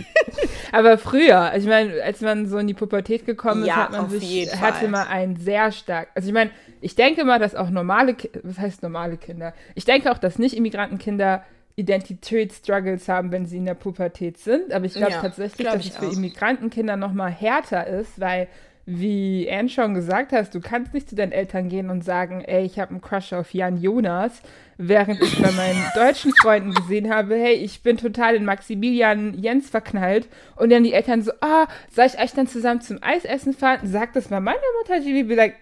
[0.70, 4.10] Aber früher, ich meine, als man so in die Pubertät gekommen ist, Ja, hat man
[4.10, 4.88] sich, hatte Fall.
[4.88, 6.50] man einen sehr stark, also ich meine,
[6.82, 9.54] ich denke mal, dass auch normale, was heißt normale Kinder?
[9.74, 11.42] Ich denke auch, dass Nicht-Immigrantenkinder
[11.76, 15.84] Identitätsstruggles haben, wenn sie in der Pubertät sind, aber ich glaube Ja, tatsächlich, glaub dass
[15.86, 16.12] ich es für auch.
[16.12, 18.48] Immigrantenkinder noch mal härter ist, weil
[18.90, 22.64] wie Anne schon gesagt hast, du kannst nicht zu deinen Eltern gehen und sagen, ey,
[22.64, 24.40] ich habe einen Crush auf Jan Jonas,
[24.78, 29.68] während ich bei meinen deutschen Freunden gesehen habe, hey, ich bin total in Maximilian Jens
[29.68, 33.80] verknallt und dann die Eltern so, ah, soll ich euch dann zusammen zum Eisessen fahren?
[33.82, 35.56] Sag das mal meiner Mutter, die will like,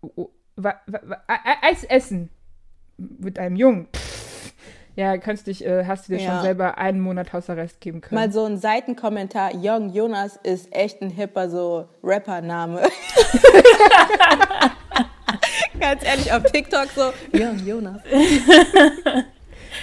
[0.00, 1.16] oh, wa, wa, wa,
[1.62, 2.30] Eis essen
[2.96, 3.88] mit einem Jungen.
[3.92, 4.27] Pff.
[4.98, 6.32] Ja, kannst dich, äh, hast du dir Ja.
[6.32, 8.20] schon selber einen Monat Hausarrest geben können.
[8.20, 12.82] Mal so ein Seitenkommentar, Young Jonas ist echt ein hipper so Rappername.
[15.78, 18.02] Ganz ehrlich, auf TikTok so, Young Jonas.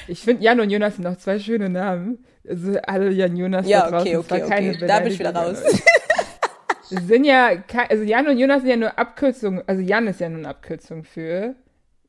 [0.08, 2.23] Ich finde, Jan und Jonas sind auch zwei schöne Namen.
[2.47, 4.86] Also alle Jan Jonas Ja, da draußen, okay, war okay, keine okay.
[4.88, 5.63] Da bin ich wieder raus.
[6.89, 7.51] Sind ja,
[7.89, 11.04] also Jan und Jonas sind ja nur Abkürzungen, also Jan ist ja nur eine Abkürzung
[11.04, 11.56] für,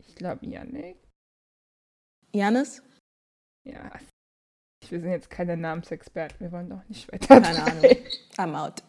[0.07, 0.97] ich glaube, Janik.
[2.33, 2.83] Janis?
[3.67, 3.91] Ja,
[4.89, 7.41] wir sind jetzt keine Namensexperten, wir wollen doch nicht weiter.
[7.41, 7.85] Keine Ahnung.
[8.37, 8.83] I'm out.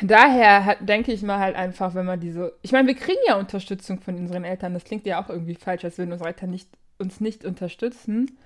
[0.00, 3.38] Daher hat, denke ich mal halt einfach, wenn man diese, ich meine, wir kriegen ja
[3.38, 6.68] Unterstützung von unseren Eltern, das klingt ja auch irgendwie falsch, als würden unsere Eltern nicht,
[6.98, 8.38] uns nicht unterstützen.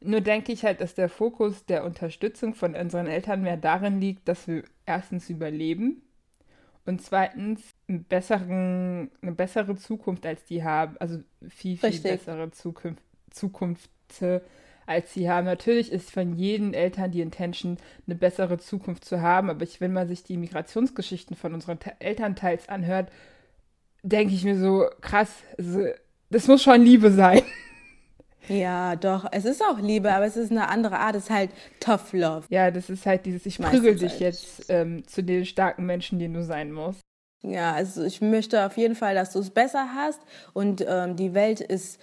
[0.00, 4.28] Nur denke ich halt, dass der Fokus der Unterstützung von unseren Eltern mehr darin liegt,
[4.28, 6.02] dass wir erstens überleben
[6.86, 12.12] und zweitens besseren, eine bessere Zukunft als die haben, also viel, viel Richtig.
[12.12, 13.90] bessere Zukunft, Zukunft
[14.22, 14.40] äh,
[14.88, 15.44] als sie haben.
[15.44, 19.92] Natürlich ist von jedem Eltern die Intention, eine bessere Zukunft zu haben, aber ich, wenn
[19.92, 23.10] man sich die Migrationsgeschichten von unseren Te Elternteils anhört,
[24.02, 25.86] denke ich mir so, krass, also,
[26.30, 27.42] das muss schon Liebe sein.
[28.48, 29.26] Ja, doch.
[29.30, 31.14] Es ist auch Liebe, aber es ist eine andere Art.
[31.14, 32.46] Es ist halt tough love.
[32.48, 34.20] Ja, das ist halt dieses, ich Meistens prügel dich halt.
[34.20, 37.00] jetzt ähm, zu den starken Menschen, den du sein musst.
[37.42, 40.20] Ja, also ich möchte auf jeden Fall, dass du es besser hast
[40.54, 42.00] und ähm, die Welt ist,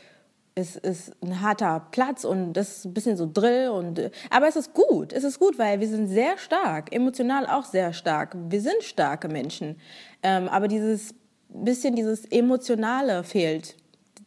[0.55, 4.55] ist, ist ein harter Platz und das ist ein bisschen so Drill und aber es
[4.55, 8.35] ist gut, es ist gut, weil wir sind sehr stark, emotional auch sehr stark.
[8.49, 9.77] Wir sind starke Menschen,
[10.23, 11.13] ähm, aber dieses
[11.49, 13.75] bisschen dieses emotionale fehlt,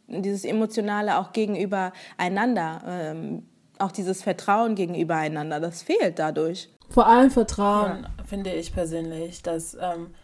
[0.07, 3.47] dieses emotionale auch gegenüber einander, ähm,
[3.79, 6.69] auch dieses Vertrauen gegenüber einander, das fehlt dadurch.
[6.91, 10.15] Vor allem Vertrauen, finde ich persönlich, dass, ähm,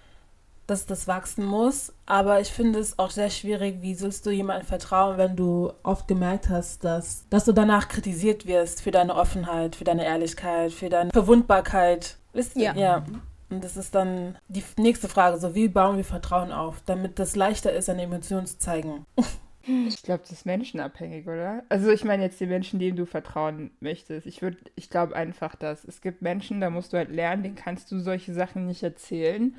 [0.67, 1.93] dass das wachsen muss.
[2.07, 6.09] Aber ich finde es auch sehr schwierig, wie sollst du jemandem vertrauen, wenn du oft
[6.09, 10.89] gemerkt hast, dass, dass du danach kritisiert wirst für deine Offenheit, für deine Ehrlichkeit, für
[10.89, 12.17] deine Verwundbarkeit.
[12.33, 12.75] Wisst ihr?
[12.75, 12.75] Ja.
[12.75, 13.05] ja.
[13.51, 17.37] Und das ist dann die nächste Frage, so wie bauen wir Vertrauen auf, damit das
[17.37, 19.07] leichter ist, eine Emotion zu zeigen.
[19.67, 21.63] Ich glaube, das ist menschenabhängig, oder?
[21.71, 24.27] Also ich meine jetzt die Menschen, denen du vertrauen möchtest.
[24.27, 27.55] Ich würde, ich glaube einfach, dass es gibt Menschen, da musst du halt lernen, denen
[27.55, 29.55] kannst du solche Sachen nicht erzählen,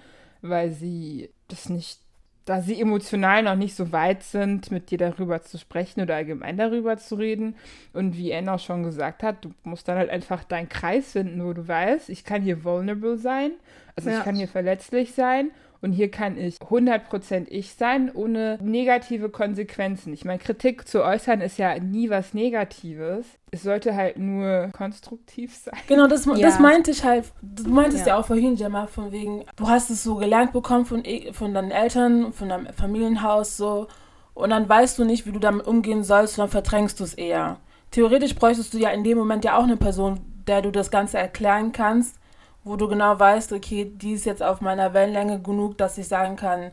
[0.49, 1.99] weil sie das nicht,
[2.45, 6.57] da sie emotional noch nicht so weit sind, mit dir darüber zu sprechen oder allgemein
[6.57, 7.55] darüber zu reden.
[7.93, 11.43] Und wie Anne auch schon gesagt hat, du musst dann halt einfach deinen Kreis finden,
[11.43, 13.51] wo du weißt, ich kann hier vulnerable sein,
[13.95, 14.19] also Ja.
[14.19, 15.51] ich kann hier verletzlich sein
[15.85, 20.13] und hier kann ich 100% ich sein, ohne negative Konsequenzen.
[20.13, 23.25] Ich meine, Kritik zu äußern ist ja nie was Negatives.
[23.51, 25.75] Es sollte halt nur konstruktiv sein.
[25.87, 26.33] Genau, das, Ja.
[26.39, 27.25] das meinte ich halt.
[27.41, 28.13] Du meintest ja.
[28.15, 28.19] Ja.
[28.19, 31.69] auch vorhin, Gemma, von wegen, du hast es so gelernt bekommen von, e- von deinen
[31.71, 33.87] Eltern, von deinem Familienhaus so.
[34.33, 37.13] Und dann weißt du nicht, wie du damit umgehen sollst, und dann verdrängst du es
[37.13, 37.57] eher.
[37.91, 41.17] Theoretisch bräuchtest du ja in dem Moment ja auch eine Person, der du das Ganze
[41.19, 42.17] erklären kannst,
[42.65, 46.35] wo du genau weißt, okay, die ist jetzt auf meiner Wellenlänge genug, dass ich sagen
[46.35, 46.71] kann,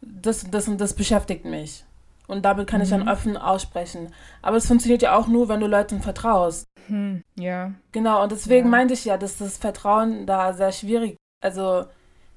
[0.00, 1.84] das, das und das beschäftigt mich.
[2.28, 4.12] Und damit kann ich dann offen aussprechen.
[4.42, 6.64] Aber es funktioniert ja auch nur, wenn du Leuten vertraust.
[6.86, 7.72] Hm, ja.
[7.90, 8.70] Genau, und deswegen Ja.
[8.70, 11.84] meinte ich ja, dass das Vertrauen da sehr schwierig, also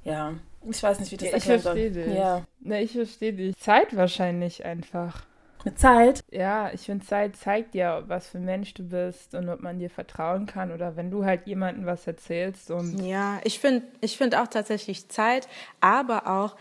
[0.03, 0.33] ja,
[0.69, 2.15] ich weiß nicht, wie das ja ich verstehe dich.
[2.15, 2.41] Ja.
[2.59, 3.55] Ne, ich verstehe dich.
[3.57, 5.23] Zeit wahrscheinlich einfach.
[5.65, 6.23] Mit Zeit?
[6.31, 9.79] Ja, ich finde, Zeit zeigt dir, was für ein Mensch du bist und ob man
[9.79, 12.69] dir vertrauen kann oder wenn du halt jemandem was erzählst.
[12.69, 15.47] Und ja, ich finde ich find auch tatsächlich Zeit,
[15.81, 16.55] aber auch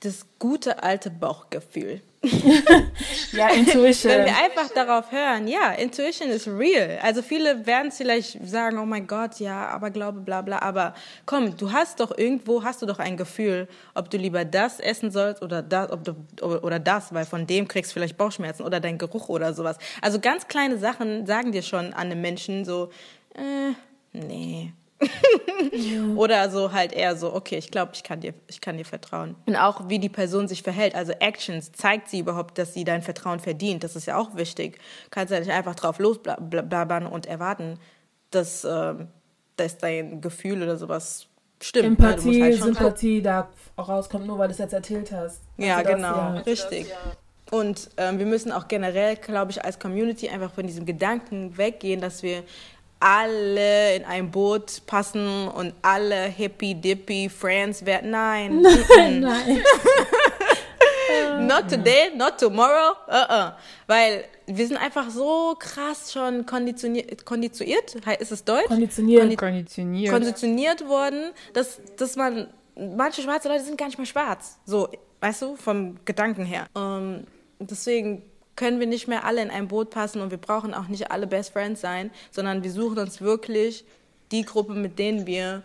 [0.00, 2.00] das gute alte Bauchgefühl.
[3.32, 4.12] ja, Intuition.
[4.12, 6.98] Wenn wir einfach darauf hören, ja, Intuition ist real.
[7.02, 10.60] Also viele werden vielleicht sagen, oh mein Gott, ja, aber glaube, bla bla.
[10.60, 14.80] Aber komm, du hast doch irgendwo, hast du doch ein Gefühl, ob du lieber das
[14.80, 18.64] essen sollst oder das, ob du, oder das, weil von dem kriegst du vielleicht Bauchschmerzen
[18.64, 19.78] oder dein Geruch oder sowas.
[20.02, 22.90] Also ganz kleine Sachen sagen dir schon an den Menschen so,
[23.34, 23.72] äh,
[24.12, 24.74] nee,
[26.16, 29.34] Oder so halt eher so, okay, ich glaube, ich kann dir, ich kann dir vertrauen.
[29.46, 33.02] Und auch wie die Person sich verhält, also Actions, zeigt sie überhaupt, dass sie dein
[33.02, 33.84] Vertrauen verdient.
[33.84, 34.78] Das ist ja auch wichtig.
[35.10, 37.78] Kannst ja nicht einfach drauf losblabbern und erwarten,
[38.30, 38.94] dass, äh,
[39.56, 41.26] dass dein Gefühl oder sowas
[41.62, 41.98] stimmt.
[41.98, 42.06] Ne?
[42.08, 45.42] Empathie, halt Sympathie da rauskommt, nur weil du es jetzt erzählt hast.
[45.56, 46.34] Also ja, das, genau, ja.
[46.38, 46.88] richtig.
[46.88, 47.16] Das, ja.
[47.50, 52.00] Und ähm, wir müssen auch generell, glaube ich, als Community einfach von diesem Gedanken weggehen,
[52.00, 52.44] dass wir
[53.00, 58.10] alle in ein Boot passen und alle hippie dippy Friends werden.
[58.10, 58.60] Nein.
[58.96, 59.62] Nein, nein.
[61.46, 62.94] not today, not tomorrow.
[63.08, 63.52] Uh -uh.
[63.86, 68.66] Weil wir sind einfach so krass schon konditioniert, konditioniert, ist es Deutsch?
[68.66, 69.20] Konditioniert.
[69.20, 70.12] Kondi konditioniert.
[70.12, 74.58] Konditioniert worden, dass, dass man, manche schwarze Leute sind gar nicht mehr schwarz.
[74.64, 74.88] So,
[75.20, 76.66] weißt du, vom Gedanken her.
[76.74, 77.24] Um,
[77.58, 78.22] deswegen
[78.60, 81.26] können wir nicht mehr alle in ein Boot passen und wir brauchen auch nicht alle
[81.26, 83.86] Best Friends sein, sondern wir suchen uns wirklich
[84.32, 85.62] die Gruppe, mit denen wir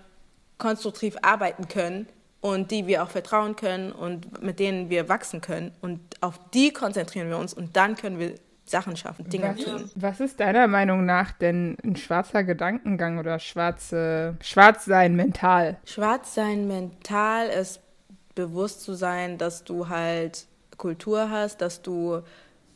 [0.60, 2.08] konstruktiv arbeiten können
[2.40, 5.74] und die wir auch vertrauen können und mit denen wir wachsen können.
[5.82, 9.92] Und auf die konzentrieren wir uns und dann können wir Sachen schaffen, Dinge was, tun.
[9.96, 15.76] Was ist deiner Meinung nach denn ein schwarzer Gedankengang oder schwarze, schwarz sein mental?
[15.84, 17.82] Schwarz sein mental ist
[18.36, 22.22] bewusst zu sein, dass du halt Kultur hast, dass du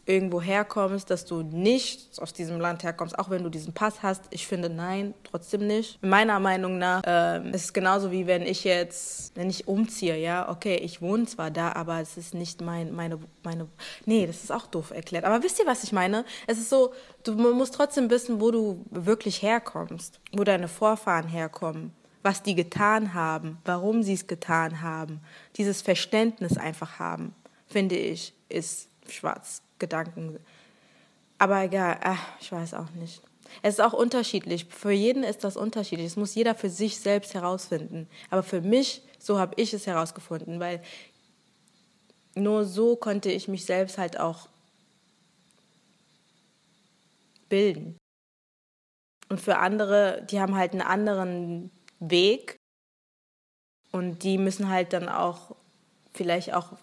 [0.10, 4.24] irgendwo herkommst, dass du nicht aus diesem Land herkommst, auch wenn du diesen Pass hast.
[4.32, 6.04] Ich finde, nein, trotzdem nicht.
[6.04, 10.50] Meiner Meinung nach ähm, ist es genauso wie wenn ich jetzt, wenn ich umziehe, ja,
[10.50, 13.67] okay, ich wohne zwar da, aber es ist nicht mein, meine, meine,
[14.06, 15.26] nee, das ist auch doof erklärt.
[15.26, 16.26] Aber wisst ihr, was ich meine?
[16.48, 16.91] Es ist so,
[17.24, 23.13] du musst trotzdem wissen, wo du wirklich herkommst, wo deine Vorfahren herkommen was die getan
[23.13, 25.22] haben, warum sie es getan haben,
[25.56, 27.34] dieses Verständnis einfach haben,
[27.65, 30.39] finde ich, ist schwarz Gedanken.
[31.38, 33.22] Aber egal, ach, ich weiß auch nicht.
[33.62, 34.65] Es ist auch unterschiedlich.
[34.65, 36.08] Für jeden ist das unterschiedlich.
[36.08, 38.08] Es muss jeder für sich selbst herausfinden.
[38.30, 40.82] Aber für mich, so habe ich es herausgefunden, weil
[42.36, 44.48] nur so konnte ich mich selbst halt auch
[47.50, 47.98] bilden.
[49.30, 52.58] Und für andere, die haben halt einen anderen Weg
[53.91, 55.56] und die müssen halt dann auch
[56.13, 56.74] vielleicht auch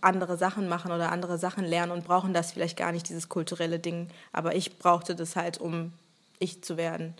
[0.00, 3.78] andere Sachen machen oder andere Sachen lernen und brauchen das vielleicht gar nicht, dieses kulturelle
[3.78, 4.08] Ding.
[4.32, 5.92] Aber ich brauchte das halt, um
[6.38, 7.14] ich zu werden.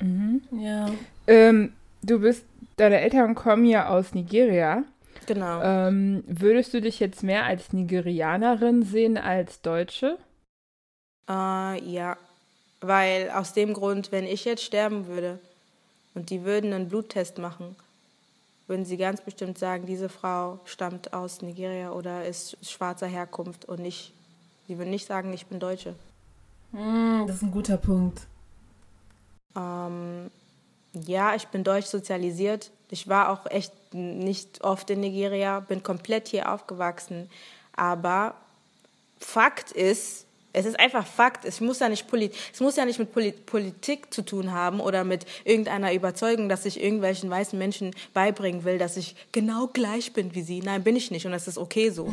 [0.00, 0.42] Mhm.
[0.52, 0.90] Ja.
[1.26, 2.44] Ähm, du bist,
[2.76, 4.84] deine Eltern kommen ja aus Nigeria.
[5.26, 5.62] Genau.
[5.62, 10.18] Ähm, würdest du dich jetzt mehr als Nigerianerin sehen als Deutsche?
[11.28, 12.16] Äh, ja,
[12.80, 15.38] weil aus dem Grund, wenn ich jetzt sterben würde
[16.14, 17.76] und die würden einen Bluttest machen
[18.66, 23.80] würden Sie ganz bestimmt sagen, diese Frau stammt aus Nigeria oder ist schwarzer Herkunft und
[23.80, 24.12] nicht,
[24.66, 25.94] Sie würden nicht sagen, ich bin Deutsche.
[26.72, 28.26] Mm, das ist ein guter Punkt.
[29.56, 30.30] Ähm,
[30.92, 32.70] ja, ich bin deutsch sozialisiert.
[32.90, 37.28] Ich war auch echt nicht oft in Nigeria, bin komplett hier aufgewachsen.
[37.74, 38.34] Aber
[39.18, 40.25] Fakt ist,
[40.56, 41.44] es ist einfach Fakt.
[41.44, 44.80] Es muss ja nicht, Polit es muss ja nicht mit Poli Politik zu tun haben
[44.80, 50.14] oder mit irgendeiner Überzeugung, dass ich irgendwelchen weißen Menschen beibringen will, dass ich genau gleich
[50.14, 50.60] bin wie sie.
[50.60, 52.12] Nein, bin ich nicht und das ist okay so.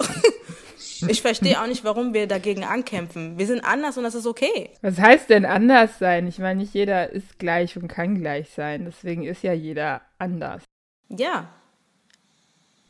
[1.08, 3.38] ich verstehe auch nicht, warum wir dagegen ankämpfen.
[3.38, 4.70] Wir sind anders und das ist okay.
[4.82, 6.26] Was heißt denn anders sein?
[6.26, 8.84] Ich meine, nicht jeder ist gleich und kann gleich sein.
[8.84, 10.64] Deswegen ist ja jeder anders.
[11.08, 11.50] Ja.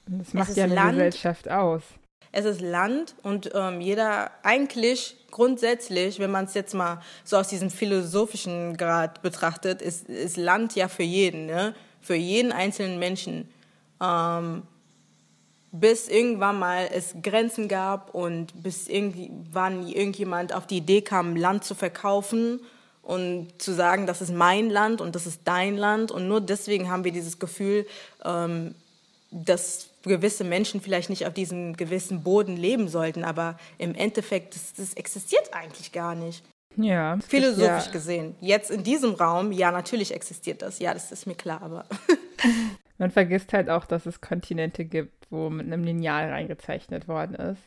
[0.08, 1.82] Und das macht ja eine Land, Gesellschaft aus
[2.36, 7.48] es ist Land und ähm, jeder eigentlich grundsätzlich, wenn man es jetzt mal so aus
[7.48, 11.74] diesem philosophischen Grad betrachtet, ist, ist Land ja für jeden, ne?
[12.02, 13.48] für jeden einzelnen Menschen.
[14.02, 14.64] Ähm,
[15.72, 21.64] bis irgendwann mal es Grenzen gab und bis irgendwann irgendjemand auf die Idee kam, Land
[21.64, 22.60] zu verkaufen
[23.02, 26.10] und zu sagen, das ist mein Land und das ist dein Land.
[26.10, 27.86] Und nur deswegen haben wir dieses Gefühl,
[28.26, 28.74] ähm,
[29.44, 34.72] dass gewisse Menschen vielleicht nicht auf diesem gewissen Boden leben sollten, aber im Endeffekt, das,
[34.74, 36.42] das existiert eigentlich gar nicht.
[36.76, 37.18] Ja.
[37.26, 37.92] Philosophisch ja.
[37.92, 38.34] gesehen.
[38.40, 40.78] Jetzt in diesem Raum, ja, natürlich existiert das.
[40.78, 41.86] Ja, das ist mir klar, aber.
[42.98, 47.60] Man vergisst halt auch, dass es Kontinente gibt, wo mit einem Lineal reingezeichnet worden ist.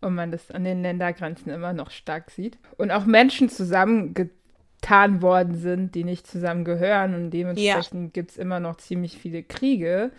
[0.00, 2.58] und man das an den Ländergrenzen immer noch stark sieht.
[2.76, 8.10] Und auch Menschen zusammengetan worden sind, die nicht zusammengehören und dementsprechend ja.
[8.12, 10.10] gibt es immer noch ziemlich viele Kriege,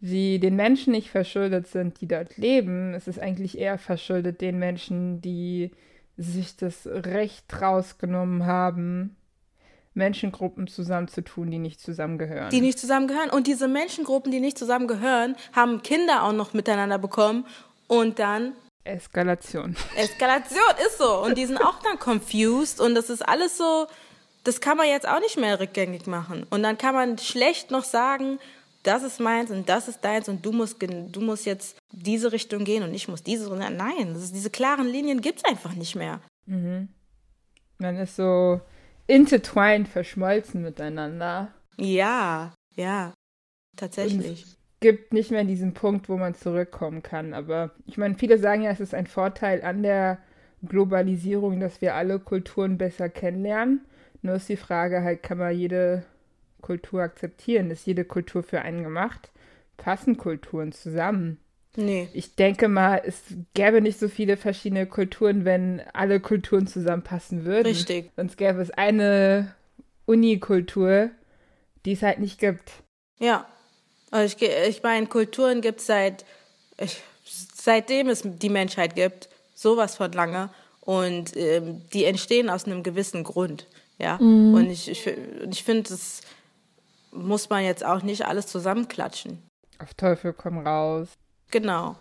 [0.00, 2.94] die den Menschen nicht verschuldet sind, die dort leben.
[2.94, 5.72] Es ist eigentlich eher verschuldet den Menschen, die
[6.16, 9.16] sich das Recht rausgenommen haben,
[9.94, 12.50] Menschengruppen zusammenzutun, die nicht zusammengehören.
[12.50, 13.30] Die nicht zusammengehören.
[13.30, 17.46] Und diese Menschengruppen, die nicht zusammengehören, haben Kinder auch noch miteinander bekommen.
[17.86, 18.52] Und dann.
[18.84, 19.76] Eskalation.
[19.96, 21.22] Eskalation ist so.
[21.24, 22.80] Und die sind auch dann confused.
[22.80, 23.86] Und das ist alles so.
[24.44, 26.46] Das kann man jetzt auch nicht mehr rückgängig machen.
[26.48, 28.38] Und dann kann man schlecht noch sagen,
[28.82, 32.64] das ist meins und das ist deins und du musst, du musst jetzt diese Richtung
[32.64, 33.54] gehen und ich muss diese.
[33.54, 36.20] Nein, ist, diese klaren Linien gibt es einfach nicht mehr.
[36.46, 36.88] Mhm.
[37.78, 38.60] Man ist so
[39.06, 41.52] intertwined, verschmolzen miteinander.
[41.76, 43.14] Ja, ja,
[43.76, 44.26] tatsächlich.
[44.26, 47.34] Und es gibt nicht mehr diesen Punkt, wo man zurückkommen kann.
[47.34, 50.18] Aber ich meine, viele sagen ja, es ist ein Vorteil an der
[50.66, 53.84] Globalisierung, dass wir alle Kulturen besser kennenlernen.
[54.22, 56.04] Nur ist die Frage halt, kann man jede
[56.68, 57.70] Kultur akzeptieren?
[57.70, 59.30] Ist jede Kultur für einen gemacht?
[59.78, 61.38] Passen Kulturen zusammen?
[61.76, 62.10] Nee.
[62.12, 63.22] Ich denke mal, es
[63.54, 67.68] gäbe nicht so viele verschiedene Kulturen, wenn alle Kulturen zusammenpassen würden.
[67.68, 68.10] Richtig.
[68.16, 69.54] Sonst gäbe es eine
[70.04, 71.10] Unikultur,
[71.86, 72.70] die es halt nicht gibt.
[73.18, 73.46] Ja.
[74.10, 76.26] Also ich, ich meine, Kulturen gibt es seit,
[76.78, 80.50] ich, seitdem es die Menschheit gibt, sowas von lange.
[80.82, 83.66] Und ähm, die entstehen aus einem gewissen Grund.
[83.98, 84.18] Ja.
[84.18, 84.54] Mhm.
[84.54, 85.06] Und ich, ich,
[85.50, 86.20] ich finde, das
[87.12, 89.42] muss man jetzt auch nicht alles zusammenklatschen.
[89.78, 91.08] Auf Teufel komm raus.
[91.50, 91.96] Genau.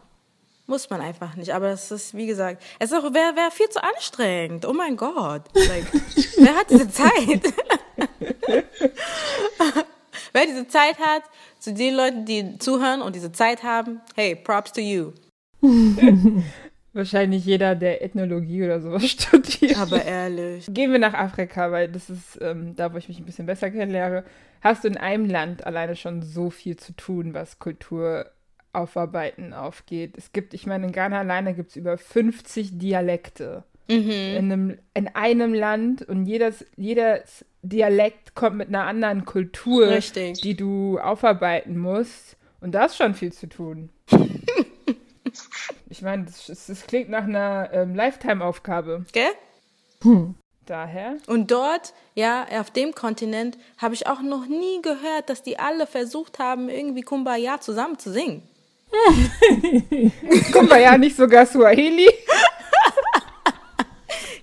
[0.66, 1.54] Muss man einfach nicht.
[1.54, 4.66] Aber es ist, wie gesagt, es wäre wär viel zu anstrengend.
[4.66, 5.44] Oh mein Gott.
[5.54, 5.86] Like,
[6.38, 7.54] wer hat diese Zeit?
[10.34, 11.24] wer diese Zeit hat,
[11.60, 15.14] zu den Leuten, die zuhören und diese Zeit haben, hey, props to you.
[16.98, 19.78] Wahrscheinlich jeder, der Ethnologie oder sowas studiert.
[19.78, 20.66] Aber ehrlich.
[20.70, 23.70] Gehen wir nach Afrika, weil das ist ähm, da, wo ich mich ein bisschen besser
[23.70, 24.24] kennenlerne.
[24.62, 28.32] Hast du in einem Land alleine schon so viel zu tun, was Kultur
[28.74, 30.18] Aufarbeiten aufgeht.
[30.18, 34.10] Es gibt, ich meine, in Ghana alleine gibt es über 50 Dialekte mhm.
[34.10, 40.42] in, einem, in einem Land und jedes, jedes Dialekt kommt mit einer anderen Kultur, Richtig.
[40.42, 42.38] die du aufarbeiten musst.
[42.60, 43.90] Und da ist schon viel zu tun.
[45.98, 49.06] Ich meine, das, das, klingt nach einer ähm, Lifetime-Aufgabe.
[49.14, 49.32] Gell?
[50.04, 50.36] Hm.
[50.68, 51.18] Daher.
[51.26, 55.88] Und dort, ja, auf dem Kontinent, habe ich auch noch nie gehört, dass die alle
[55.88, 58.48] versucht haben, irgendwie Kumbaya zusammen zu singen.
[60.80, 62.10] Ja nicht sogar Swahili?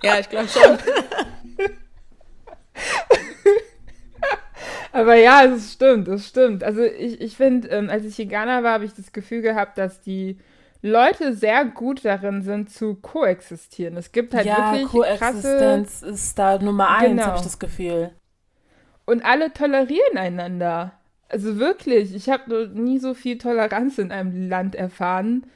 [0.02, 0.78] ja, ich glaube schon.
[4.92, 6.64] Aber ja, es stimmt, es stimmt.
[6.64, 9.78] Also ich, ich finde, ähm, als ich in Ghana war, habe ich das Gefühl gehabt,
[9.78, 10.38] dass die
[10.86, 13.96] Leute sehr gut darin sind zu koexistieren.
[13.96, 17.22] Es gibt halt ja, wirklich Koexistenz krasse, ist da Nummer eins, genau.
[17.22, 18.10] habe ich das Gefühl.
[19.06, 20.92] Und alle tolerieren einander.
[21.30, 25.46] Also wirklich, ich habe nie so viel Toleranz in einem Land erfahren,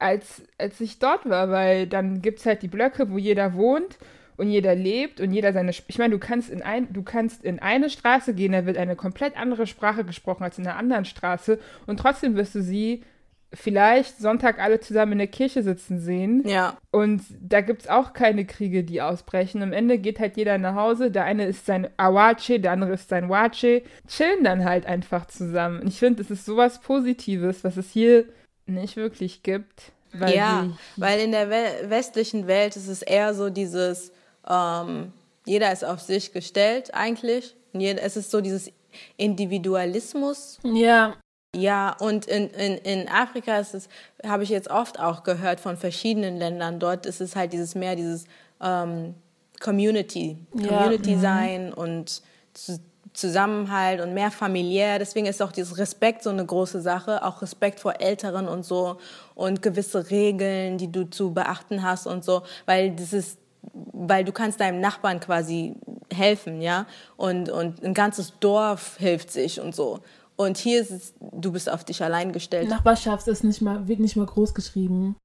[0.00, 3.98] als, als ich dort war, weil dann gibt es halt die Blöcke, wo jeder wohnt
[4.36, 5.70] und jeder lebt und jeder seine.
[5.70, 8.96] Ich meine, du kannst in ein, du kannst in eine Straße gehen, da wird eine
[8.96, 13.04] komplett andere Sprache gesprochen als in einer anderen Straße und trotzdem wirst du sie
[13.52, 16.46] vielleicht Sonntag alle zusammen in der Kirche sitzen sehen.
[16.46, 16.76] Ja.
[16.90, 19.62] Und da gibt es auch keine Kriege, die ausbrechen.
[19.62, 21.10] Am Ende geht halt jeder nach Hause.
[21.10, 23.82] Der eine ist sein Awache, der andere ist sein Wache.
[24.06, 25.80] Chillen dann halt einfach zusammen.
[25.80, 28.26] Und ich finde, es ist sowas Positives, was es hier
[28.66, 29.92] nicht wirklich gibt.
[30.12, 34.12] Weil ja, weil in der we westlichen Welt ist es eher so dieses,
[34.48, 35.12] ähm,
[35.44, 37.54] jeder ist auf sich gestellt eigentlich.
[37.72, 38.70] Und jeder, es ist so dieses
[39.16, 40.58] Individualismus.
[40.62, 41.14] Ja.
[41.60, 43.88] Ja, und in, in, in Afrika ist es,
[44.24, 47.96] habe ich jetzt oft auch gehört von verschiedenen Ländern, dort ist es halt dieses mehr
[47.96, 48.24] dieses
[48.62, 49.14] ähm,
[49.60, 51.20] Community, Community ja.
[51.20, 51.74] sein mhm.
[51.74, 52.22] und
[52.54, 52.78] zu,
[53.14, 55.00] Zusammenhalt und mehr familiär.
[55.00, 58.98] Deswegen ist auch dieses Respekt so eine große Sache, auch Respekt vor Älteren und so
[59.34, 63.38] und gewisse Regeln, die du zu beachten hast und so, weil das ist
[63.72, 65.74] weil du kannst deinem Nachbarn quasi
[66.14, 66.86] helfen, ja,
[67.16, 70.00] und und ein ganzes Dorf hilft sich und so.
[70.40, 72.68] Und hier ist es, du bist auf dich allein gestellt.
[72.68, 75.16] Nachbarschaft ist nicht mal, wird nicht mal groß geschrieben.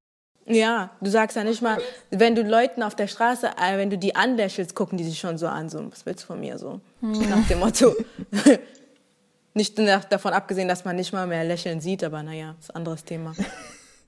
[0.47, 1.77] Ja, du sagst ja nicht mal,
[2.09, 5.37] wenn du Leuten auf der Straße, äh, wenn du die anlächelst, gucken die sich schon
[5.37, 6.81] so an, so, was willst du von mir, so?
[7.01, 7.29] Hm.
[7.29, 7.93] Nach dem Motto.
[9.53, 12.77] nicht nach, davon abgesehen, dass man nicht mal mehr Lächeln sieht, aber naja, ist ein
[12.77, 13.35] anderes Thema.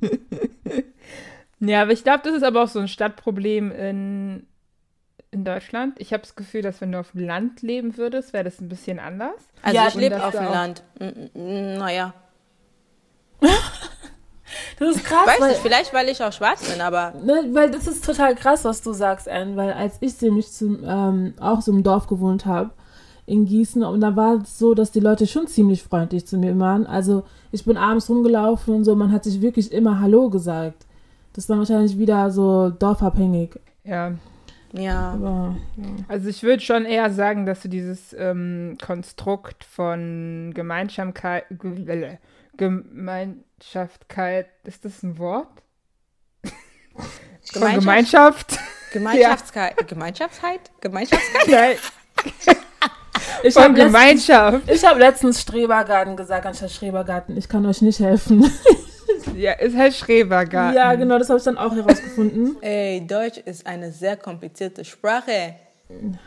[1.60, 4.48] ja, aber ich glaube, das ist aber auch so ein Stadtproblem in
[5.36, 5.96] in Deutschland.
[6.00, 8.70] Ich habe das Gefühl, dass wenn du auf dem Land leben würdest, wäre das ein
[8.70, 9.36] bisschen anders.
[9.62, 10.84] Also ja, ich lebe auf dem Land.
[11.34, 12.14] Naja.
[14.80, 15.26] Das ist krass.
[15.26, 18.36] Weiß weil, nicht, vielleicht weil ich auch schwarz bin, aber ne, weil das ist total
[18.36, 22.08] krass, was du sagst, Anne, weil als ich nämlich zum, ähm, auch so im Dorf
[22.08, 22.72] gewohnt habe,
[23.26, 26.58] in Gießen, und da war es so, dass die Leute schon ziemlich freundlich zu mir
[26.60, 26.86] waren.
[26.86, 30.86] Also ich bin abends rumgelaufen und so, man hat sich wirklich immer Hallo gesagt.
[31.34, 33.60] Das war wahrscheinlich wieder so dorfabhängig.
[33.84, 34.14] Ja.
[34.78, 35.12] Ja.
[35.14, 35.56] Aber,
[36.08, 42.18] Also ich würde schon eher sagen, dass du dieses ähm, Konstrukt von Gemeinsamkeit, Ge-
[42.58, 45.48] Gemeinschaftkeit, ist das ein Wort?
[47.52, 48.60] Von Gemeinschaft- Gemeinschaft?
[48.94, 49.88] Gemeinschaftskeit.
[49.88, 50.72] Gemeinschaftsheit?
[50.82, 51.48] Gemeinschaftskeit?
[51.48, 51.76] Nein,
[53.44, 54.70] ich von habe letztens, Gemeinschaft.
[54.72, 57.36] ich hab letztens Strebergarten gesagt, anstatt Schrebergarten.
[57.38, 58.50] Ich kann euch nicht helfen.
[59.34, 60.76] Ja, ist halt Schrebergarten.
[60.76, 62.58] ja, genau, das habe ich dann auch herausgefunden.
[62.62, 65.56] Ey, Deutsch ist eine sehr komplizierte Sprache.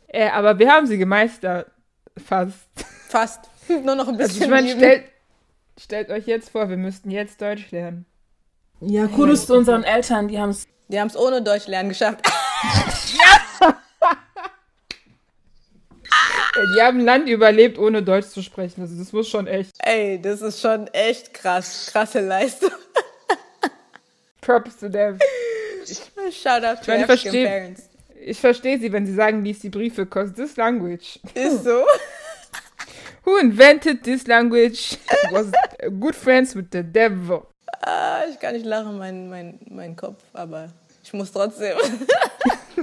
[0.08, 1.70] Äh, aber wir haben sie gemeistert.
[2.16, 2.56] Fast.
[3.08, 3.40] Fast.
[3.68, 4.42] Nur noch ein Also bisschen.
[4.44, 5.04] ich meine, stellt,
[5.80, 8.04] stellt euch jetzt vor, wir müssten jetzt Deutsch lernen.
[8.80, 10.66] Ja, Kudos zu unseren Eltern, die haben es.
[10.88, 12.20] Die haben es ohne Deutsch lernen geschafft.
[16.56, 18.80] Äh, Die haben ein Land überlebt, ohne Deutsch zu sprechen.
[18.82, 19.72] Also das muss schon echt.
[19.80, 21.88] Ey, das ist schon echt krass.
[21.92, 22.70] Krasse Leistung.
[24.48, 25.18] Props to them.
[26.30, 27.90] Shout out to ich versteh- parents.
[28.18, 31.20] Ich verstehe sie, wenn sie sagen, lies die Briefe, cause this language.
[31.34, 31.84] Ist so.
[33.24, 34.96] Who invented this language
[35.32, 35.52] was
[36.00, 37.46] good friends with the devil.
[37.82, 40.72] Ah, ich kann nicht lachen, mein, mein, mein Kopf, aber
[41.04, 41.76] ich muss trotzdem.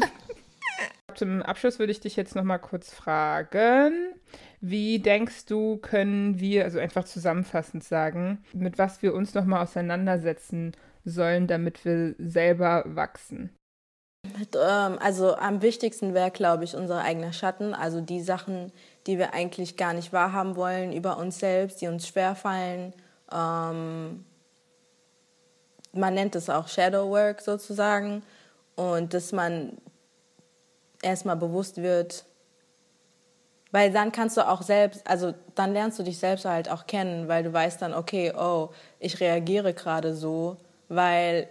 [1.16, 4.14] Zum Abschluss würde ich dich jetzt noch mal kurz fragen.
[4.62, 9.64] Wie denkst du, können wir, also einfach zusammenfassend sagen, mit was wir uns noch mal
[9.64, 10.76] auseinandersetzen
[11.06, 13.56] sollen, damit wir selber wachsen?
[14.54, 17.74] Ähm, also am wichtigsten wäre, glaube ich, unser eigener Schatten.
[17.74, 18.72] Also die Sachen,
[19.08, 22.94] die wir eigentlich gar nicht wahrhaben wollen über uns selbst, die uns schwerfallen.
[23.32, 24.26] Ähm,
[25.94, 28.24] man nennt es auch Shadow Work sozusagen.
[28.76, 29.78] Und dass man
[31.02, 32.26] erstmal bewusst wird,
[33.72, 37.28] weil dann kannst du auch selbst, also dann lernst du dich selbst halt auch kennen,
[37.28, 40.58] weil du weißt dann, okay, oh, ich reagiere gerade so,
[40.90, 41.48] weil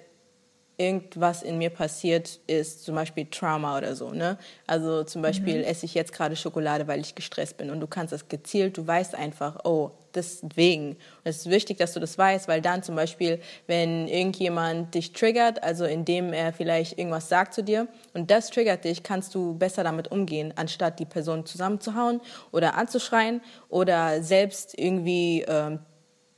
[0.77, 4.11] irgendwas in mir passiert ist, zum Beispiel Trauma oder so.
[4.11, 4.39] Ne?
[4.67, 8.13] Also zum Beispiel esse ich jetzt gerade Schokolade, weil ich gestresst bin und du kannst
[8.13, 10.91] das gezielt, du weißt einfach, oh, deswegen.
[10.91, 15.13] Und es ist wichtig, dass du das weißt, weil dann zum Beispiel, wenn irgendjemand dich
[15.13, 19.55] triggert, also indem er vielleicht irgendwas sagt zu dir und das triggert dich, kannst du
[19.55, 22.21] besser damit umgehen, anstatt die Person zusammenzuhauen
[22.51, 25.81] oder anzuschreien oder selbst irgendwie ähm,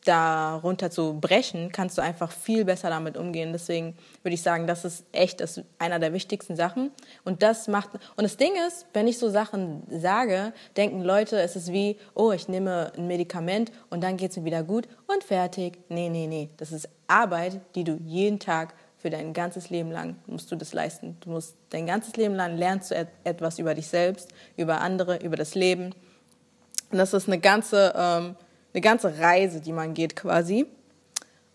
[0.07, 3.53] darunter zu brechen, kannst du einfach viel besser damit umgehen.
[3.53, 6.91] Deswegen würde ich sagen, das ist echt das einer der wichtigsten Sachen.
[7.25, 11.57] Und das macht und das Ding ist, wenn ich so Sachen sage, denken Leute, es
[11.57, 15.79] ist wie, oh, ich nehme ein Medikament und dann geht's mir wieder gut und fertig.
[15.89, 16.51] Nee, nee, nee.
[16.57, 20.73] Das ist Arbeit, die du jeden Tag für dein ganzes Leben lang musst du das
[20.73, 21.17] leisten.
[21.21, 25.19] Du musst dein ganzes Leben lang lernst du et etwas über dich selbst, über andere,
[25.19, 25.95] über das Leben.
[26.91, 28.37] Und das ist eine ganze, ähm,
[28.77, 30.67] eine ganze Reise, die man geht quasi.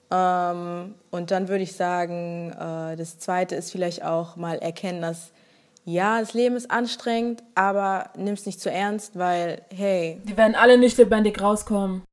[0.10, 5.32] Ähm, und dann würde ich sagen, äh, das Zweite ist vielleicht auch mal erkennen, dass
[5.86, 10.56] ja, das Leben ist anstrengend, aber nimm es nicht zu ernst, weil, hey, Die werden
[10.56, 12.04] alle nicht lebendig rauskommen.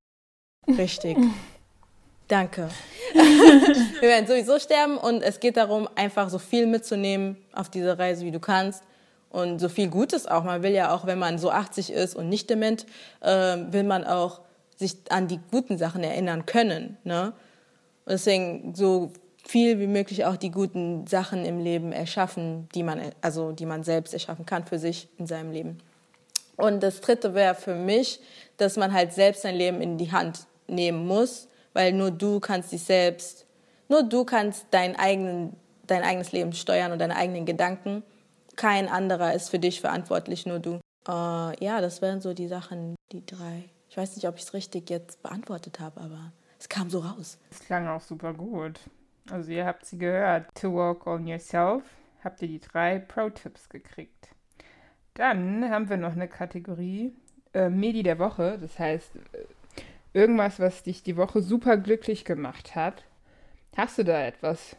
[0.68, 1.16] richtig.
[2.28, 2.68] Danke.
[3.14, 8.26] Wir werden sowieso sterben und es geht darum, einfach so viel mitzunehmen auf diese Reise,
[8.26, 8.82] wie du kannst.
[9.30, 10.44] Und so viel Gutes auch.
[10.44, 12.84] Man will ja auch, wenn man so 80 ist und nicht dement,
[13.22, 14.42] äh, will man auch
[14.78, 16.96] sich an die guten Sachen erinnern können.
[17.04, 17.32] Ne?
[18.04, 19.12] Und deswegen so
[19.44, 23.82] viel wie möglich auch die guten Sachen im Leben erschaffen, die man, also die man
[23.82, 25.78] selbst erschaffen kann für sich in seinem Leben.
[26.56, 28.20] Und das dritte wäre für mich,
[28.56, 32.72] dass man halt selbst sein Leben in die Hand nehmen muss, weil nur du kannst
[32.72, 33.46] dich selbst,
[33.88, 35.56] nur du kannst dein, eigenen,
[35.86, 38.02] dein eigenes Leben steuern und deine eigenen Gedanken.
[38.56, 40.80] Kein anderer ist für dich verantwortlich, nur du.
[41.08, 43.70] Äh, ja, das wären so die Sachen, die drei.
[43.90, 47.38] Ich weiß nicht, ob ich es richtig jetzt beantwortet habe, aber es kam so raus.
[47.50, 48.80] Das klang auch super gut.
[49.30, 50.46] Also ihr habt sie gehört.
[50.60, 51.82] To work on yourself.
[52.22, 54.28] Habt ihr die drei Pro-Tipps gekriegt.
[55.14, 57.12] Dann haben wir noch eine Kategorie
[57.54, 58.58] äh, Medi der Woche.
[58.60, 59.46] Das heißt, äh,
[60.12, 63.04] irgendwas, was dich die Woche super glücklich gemacht hat.
[63.76, 64.76] Hast du da etwas,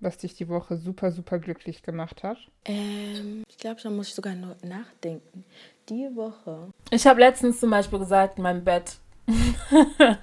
[0.00, 2.38] was dich die Woche super, super glücklich gemacht hat?
[2.64, 5.44] Ähm, ich glaube, da muss ich sogar noch nachdenken.
[5.88, 6.70] Die Woche.
[6.90, 8.96] Ich habe letztens zum Beispiel gesagt, in meinem Bett.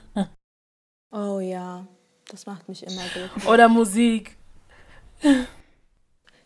[1.12, 1.88] Oh ja,
[2.30, 3.48] das macht mich immer glücklich.
[3.48, 4.38] Oder Musik.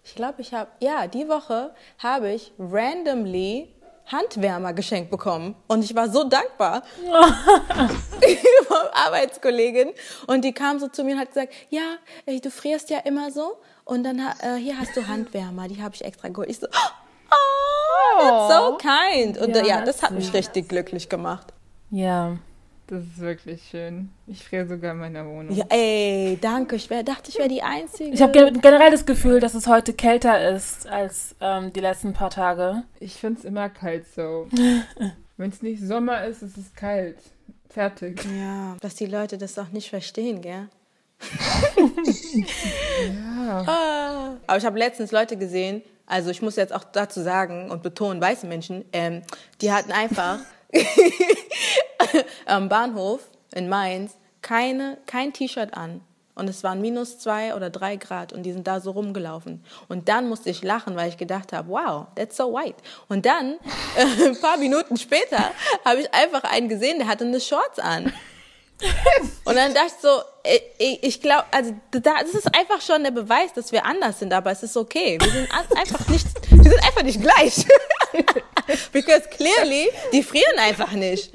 [0.04, 3.68] Ich glaube, ich habe, ja, die Woche habe ich randomly
[4.06, 6.84] Handwärmer geschenkt bekommen und ich war so dankbar.
[8.70, 9.92] war Arbeitskollegin
[10.28, 13.32] und die kam so zu mir und hat gesagt, ja, ey, du frierst ja immer
[13.32, 16.50] so und dann äh, hier hast du Handwärmer, die habe ich extra geholt.
[16.50, 16.90] Ich so, oh,
[18.20, 19.38] that's so kind.
[19.38, 21.54] Und ja, ja das hat mich richtig glücklich gemacht.
[21.92, 22.38] Ja.
[22.88, 24.10] Das ist wirklich schön.
[24.28, 25.56] Ich friere sogar in meiner Wohnung.
[25.56, 26.76] Ja, ey, danke.
[26.76, 28.12] Ich wär, dachte, ich wäre die Einzige.
[28.12, 32.30] Ich habe generell das Gefühl, dass es heute kälter ist als ähm, die letzten paar
[32.30, 32.84] Tage.
[33.00, 34.48] Ich finde es immer kalt so.
[35.38, 37.18] Wenn es nicht Sommer ist, ist es kalt.
[37.70, 38.24] Fertig.
[38.38, 40.68] Ja, dass die Leute das auch nicht verstehen, gell?
[43.08, 43.64] ja.
[43.66, 44.38] Ah.
[44.46, 48.22] Aber ich habe letztens Leute gesehen, also ich muss jetzt auch dazu sagen und betonen,
[48.22, 49.22] weiße Menschen, ähm,
[49.62, 50.40] die hatten einfach
[52.46, 53.22] am Bahnhof
[53.54, 56.02] in Mainz keine, kein T-Shirt an.
[56.36, 59.64] Und es waren minus zwei oder drei Grad und die sind da so rumgelaufen.
[59.88, 62.78] Und dann musste ich lachen, weil ich gedacht habe, wow, that's so white.
[63.08, 63.60] Und dann,
[63.96, 65.52] äh, ein paar Minuten später,
[65.86, 68.12] habe ich einfach einen gesehen, der hatte eine Shorts an.
[69.46, 70.22] Und dann dachte ich so,
[70.78, 74.52] ich, ich glaube, also das ist einfach schon der Beweis, dass wir anders sind, aber
[74.52, 75.18] es ist okay.
[75.22, 77.66] Wir sind einfach nicht, wir sind einfach nicht gleich.
[78.92, 81.34] Because clearly, die frieren einfach nicht.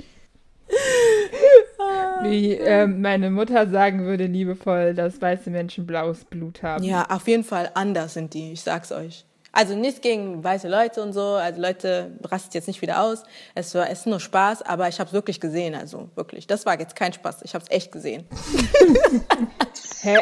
[2.23, 6.85] Wie äh, meine Mutter sagen würde, liebevoll, dass weiße Menschen blaues Blut haben.
[6.85, 9.25] Ja, auf jeden Fall anders sind die, ich sag's euch.
[9.59, 13.25] Also nichts gegen weiße Leute und so, also Leute rastet jetzt nicht wieder aus.
[13.57, 16.47] Es war es ist nur Spaß, aber ich habe es wirklich gesehen, also wirklich.
[16.47, 18.25] Das war jetzt kein Spaß, ich habe es echt gesehen.
[20.03, 20.19] Hä?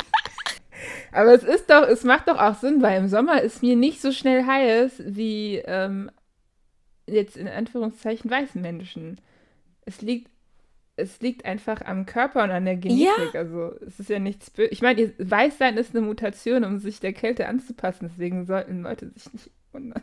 [1.12, 4.00] aber es ist doch, es macht doch auch Sinn, weil im Sommer ist mir nicht
[4.00, 6.10] so schnell heiß wie ähm,
[7.06, 9.20] jetzt in Anführungszeichen weißen Menschen.
[9.84, 10.30] Es liegt
[11.00, 13.34] es liegt einfach am Körper und an der Genetik.
[13.34, 13.40] Ja.
[13.40, 14.68] Also es ist ja nichts böse.
[14.70, 18.10] Ich meine, Weißsein ist eine Mutation, um sich der Kälte anzupassen.
[18.10, 20.02] Deswegen sollten Leute sich nicht wundern.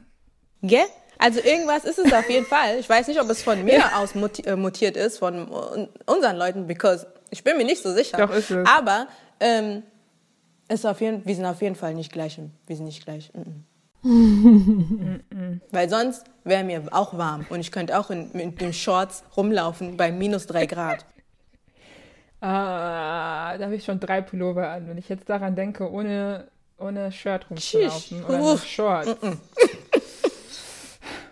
[0.62, 0.80] Gell?
[0.80, 0.88] Yeah?
[1.20, 2.78] Also irgendwas ist es auf jeden Fall.
[2.80, 5.48] Ich weiß nicht, ob es von mir aus äh, mutiert ist, von
[6.06, 8.18] unseren Leuten, because ich bin mir nicht so sicher.
[8.18, 8.68] Doch, ist es.
[8.68, 9.08] Aber
[9.40, 9.84] ähm,
[10.70, 12.40] ist auf jeden, wir sind auf jeden Fall nicht gleich.
[12.68, 13.32] Wir sind nicht gleich.
[13.34, 13.77] Mm -mm.
[15.72, 19.98] Weil sonst wäre mir auch warm und ich könnte auch in, in den Shorts rumlaufen
[19.98, 21.06] bei minus drei Grad.
[22.40, 24.88] Ah, da habe ich schon drei Pullover an.
[24.88, 26.48] Wenn ich jetzt daran denke, ohne,
[26.78, 29.18] ohne Shirt rumzulaufen oder mit Shorts.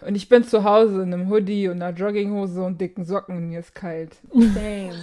[0.05, 3.49] Und ich bin zu Hause in einem Hoodie und einer Jogginghose und dicken Socken und
[3.49, 4.15] mir ist kalt.
[4.33, 4.99] Damn.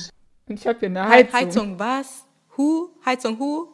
[0.49, 1.41] Und ich habe hier eine Heizung.
[1.41, 2.25] Heizung was?
[2.57, 2.89] Hu?
[3.05, 3.69] Heizung hu?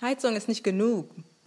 [0.00, 1.10] Heizung ist nicht genug.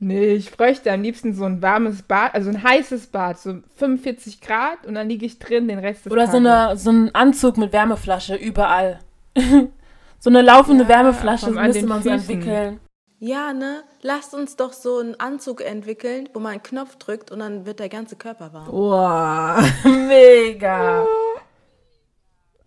[0.00, 4.40] Nee, ich bräuchte am liebsten so ein warmes Bad, also ein heißes Bad, so 45
[4.40, 6.32] Grad und dann liege ich drin den Rest des Oder Tages.
[6.42, 9.00] so, eine, so ein Anzug mit Wärmeflasche überall.
[10.20, 12.80] so eine laufende ja, Wärmeflasche müsste man so entwickeln.
[13.20, 13.82] Ja, ne?
[14.02, 17.80] Lasst uns doch so einen Anzug entwickeln, wo man einen Knopf drückt und dann wird
[17.80, 18.68] der ganze Körper warm.
[18.70, 21.04] Wow, mega.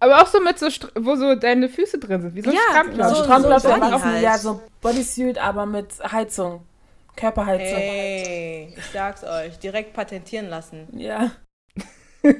[0.01, 2.61] Aber auch so mit so, wo so deine Füße drin sind, wie so ein ja,
[2.71, 3.09] Strampler.
[3.09, 6.65] So, Strampler so, so ja, so Bodysuit, aber mit Heizung.
[7.15, 7.77] Körperheizung.
[7.77, 10.87] Ey, ich sag's euch, direkt patentieren lassen.
[10.97, 11.31] Ja.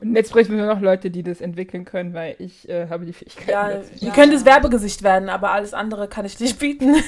[0.00, 3.12] Und jetzt bräuchten wir noch Leute, die das entwickeln können, weil ich äh, habe die
[3.12, 3.48] Fähigkeit.
[3.48, 6.96] Ja, ihr könnt das Werbegesicht werden, aber alles andere kann ich nicht bieten.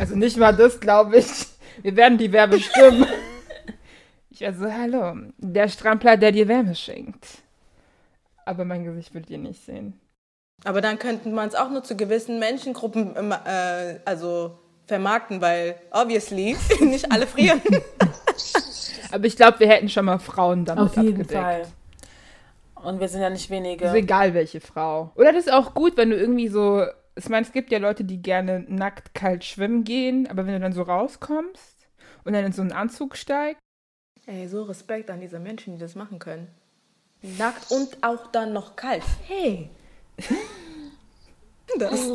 [0.00, 1.46] Also nicht mal das, glaube ich.
[1.82, 3.06] Wir werden die Werbestimmen.
[4.28, 7.26] Ich also, hallo, der Strampler, der dir Wärme schenkt.
[8.44, 9.98] Aber mein Gesicht würdet ihr nicht sehen.
[10.64, 16.56] Aber dann könnten man es auch nur zu gewissen Menschengruppen, äh, also vermarkten, weil obviously
[16.80, 17.60] nicht alle frieren.
[19.12, 21.32] Aber ich glaube, wir hätten schon mal Frauen damit Auf jeden abgedeckt.
[21.32, 21.66] Fall.
[22.82, 23.86] Und wir sind ja nicht wenige.
[23.86, 25.10] Ist egal welche Frau.
[25.16, 26.84] Oder das ist auch gut, wenn du irgendwie so.
[27.16, 30.60] Ich meine, es gibt ja Leute, die gerne nackt kalt schwimmen gehen, aber wenn du
[30.60, 31.88] dann so rauskommst
[32.24, 33.60] und dann in so einen Anzug steigst.
[34.26, 36.48] Ey, so Respekt an diese Menschen, die das machen können.
[37.22, 39.02] Nackt und auch dann noch kalt.
[39.26, 39.70] Hey!
[41.78, 42.10] das.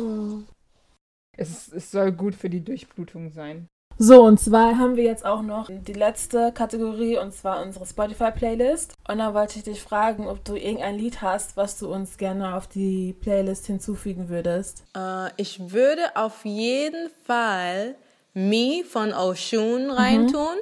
[1.36, 3.68] Es, es soll gut für die Durchblutung sein.
[3.98, 8.94] So, und zwar haben wir jetzt auch noch die letzte Kategorie und zwar unsere Spotify-Playlist.
[9.08, 12.56] Und da wollte ich dich fragen, ob du irgendein Lied hast, was du uns gerne
[12.56, 14.84] auf die Playlist hinzufügen würdest.
[14.96, 17.94] Äh, ich würde auf jeden Fall
[18.34, 20.56] Me von Oshun reintun,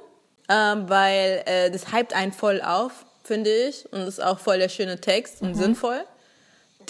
[0.49, 0.55] mhm.
[0.55, 3.91] äh, weil äh, das hypt einen voll auf, finde ich.
[3.93, 5.55] Und ist auch voll der schöne Text und mhm.
[5.55, 6.05] sinnvoll.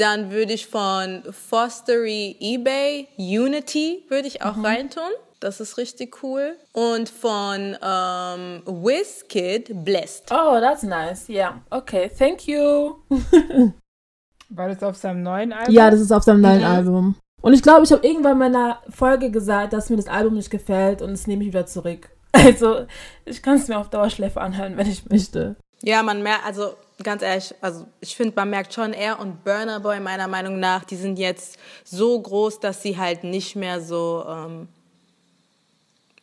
[0.00, 4.64] Dann würde ich von Fostery eBay Unity würde ich auch mhm.
[4.64, 5.10] reintun.
[5.40, 6.56] Das ist richtig cool.
[6.72, 10.30] Und von ähm, WizKid Blessed.
[10.30, 11.28] Oh, that's nice.
[11.28, 11.60] Ja, yeah.
[11.68, 12.10] okay.
[12.18, 12.94] Thank you.
[14.48, 15.74] War das auf seinem neuen Album?
[15.74, 16.66] Ja, das ist auf seinem neuen mhm.
[16.66, 17.14] Album.
[17.42, 20.50] Und ich glaube, ich habe irgendwann in meiner Folge gesagt, dass mir das Album nicht
[20.50, 22.08] gefällt und das nehme ich wieder zurück.
[22.32, 22.86] Also,
[23.26, 25.56] ich kann es mir auf Dauerschläfe anhören, wenn ich möchte.
[25.82, 29.80] Ja, man merkt, also ganz ehrlich, also ich finde, man merkt schon, er und Burner
[29.80, 34.24] Boy meiner Meinung nach, die sind jetzt so groß, dass sie halt nicht mehr so
[34.28, 34.68] ähm,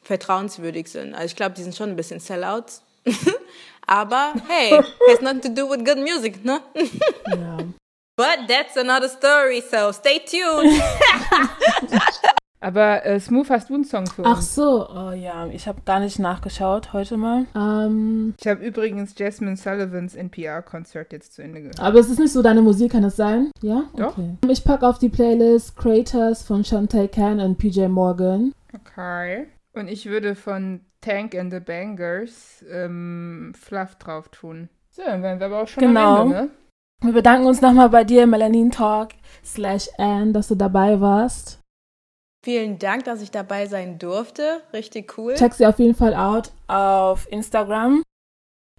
[0.03, 1.13] vertrauenswürdig sind.
[1.13, 2.81] Also ich glaube, die sind schon ein bisschen Sellouts.
[3.87, 4.71] Aber hey,
[5.09, 6.61] has nothing to do with good music, ne?
[7.27, 7.57] Ja.
[8.17, 10.81] But that's another story, so stay tuned.
[12.59, 14.55] Aber äh, Smooth, hast du einen Song für Ach uns?
[14.55, 17.45] so, oh ja, ich habe gar nicht nachgeschaut heute mal.
[17.55, 21.79] Ähm, Ich habe übrigens Jasmine Sullivans NPR-Konzert jetzt zu Ende gehört.
[21.79, 23.51] aber es ist nicht so deine Musik, kann es sein?
[23.61, 23.83] Ja?
[23.95, 24.17] Doch.
[24.17, 24.37] Okay.
[24.49, 28.53] Ich packe auf die Playlist Creators von Shantae Khan und PJ Morgan.
[28.73, 29.45] Okay.
[29.73, 34.69] Und ich würde von Tank and the Bangers ähm, Fluff drauf tun.
[34.89, 36.21] So, dann wären wir aber auch schon Genau.
[36.21, 36.49] am Ende, ne?
[37.03, 39.09] Wir bedanken uns nochmal bei dir, Melanin Talk
[39.45, 41.59] slash Anne, dass du dabei warst.
[42.47, 44.61] Vielen Dank, dass ich dabei sein durfte.
[44.71, 45.33] Richtig cool.
[45.33, 48.03] Check sie auf jeden Fall out auf Instagram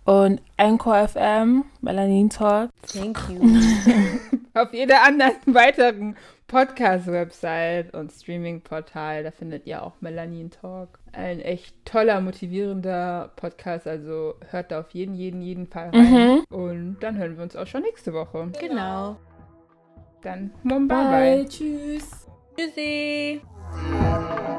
[0.06, 2.70] und Anchor FM, Melanin Talk.
[2.90, 3.38] Thank you.
[4.54, 6.16] Auf jeder anderen weiteren
[6.46, 10.98] Podcast-Website und Streaming-Portal, da findet ihr auch Melanin Talk.
[11.12, 16.10] Ein echt toller, motivierender Podcast, also hört da auf jeden, jeden, jeden Fall rein.
[16.10, 16.44] Mhm.
[16.48, 18.50] Und dann hören wir uns auch schon nächste Woche.
[18.58, 19.18] genau.
[20.22, 21.42] Dann, Mumbai.
[21.42, 22.26] Bye, tschüss.
[22.56, 23.42] Tschüssi.
[23.76, 24.57] Yeah.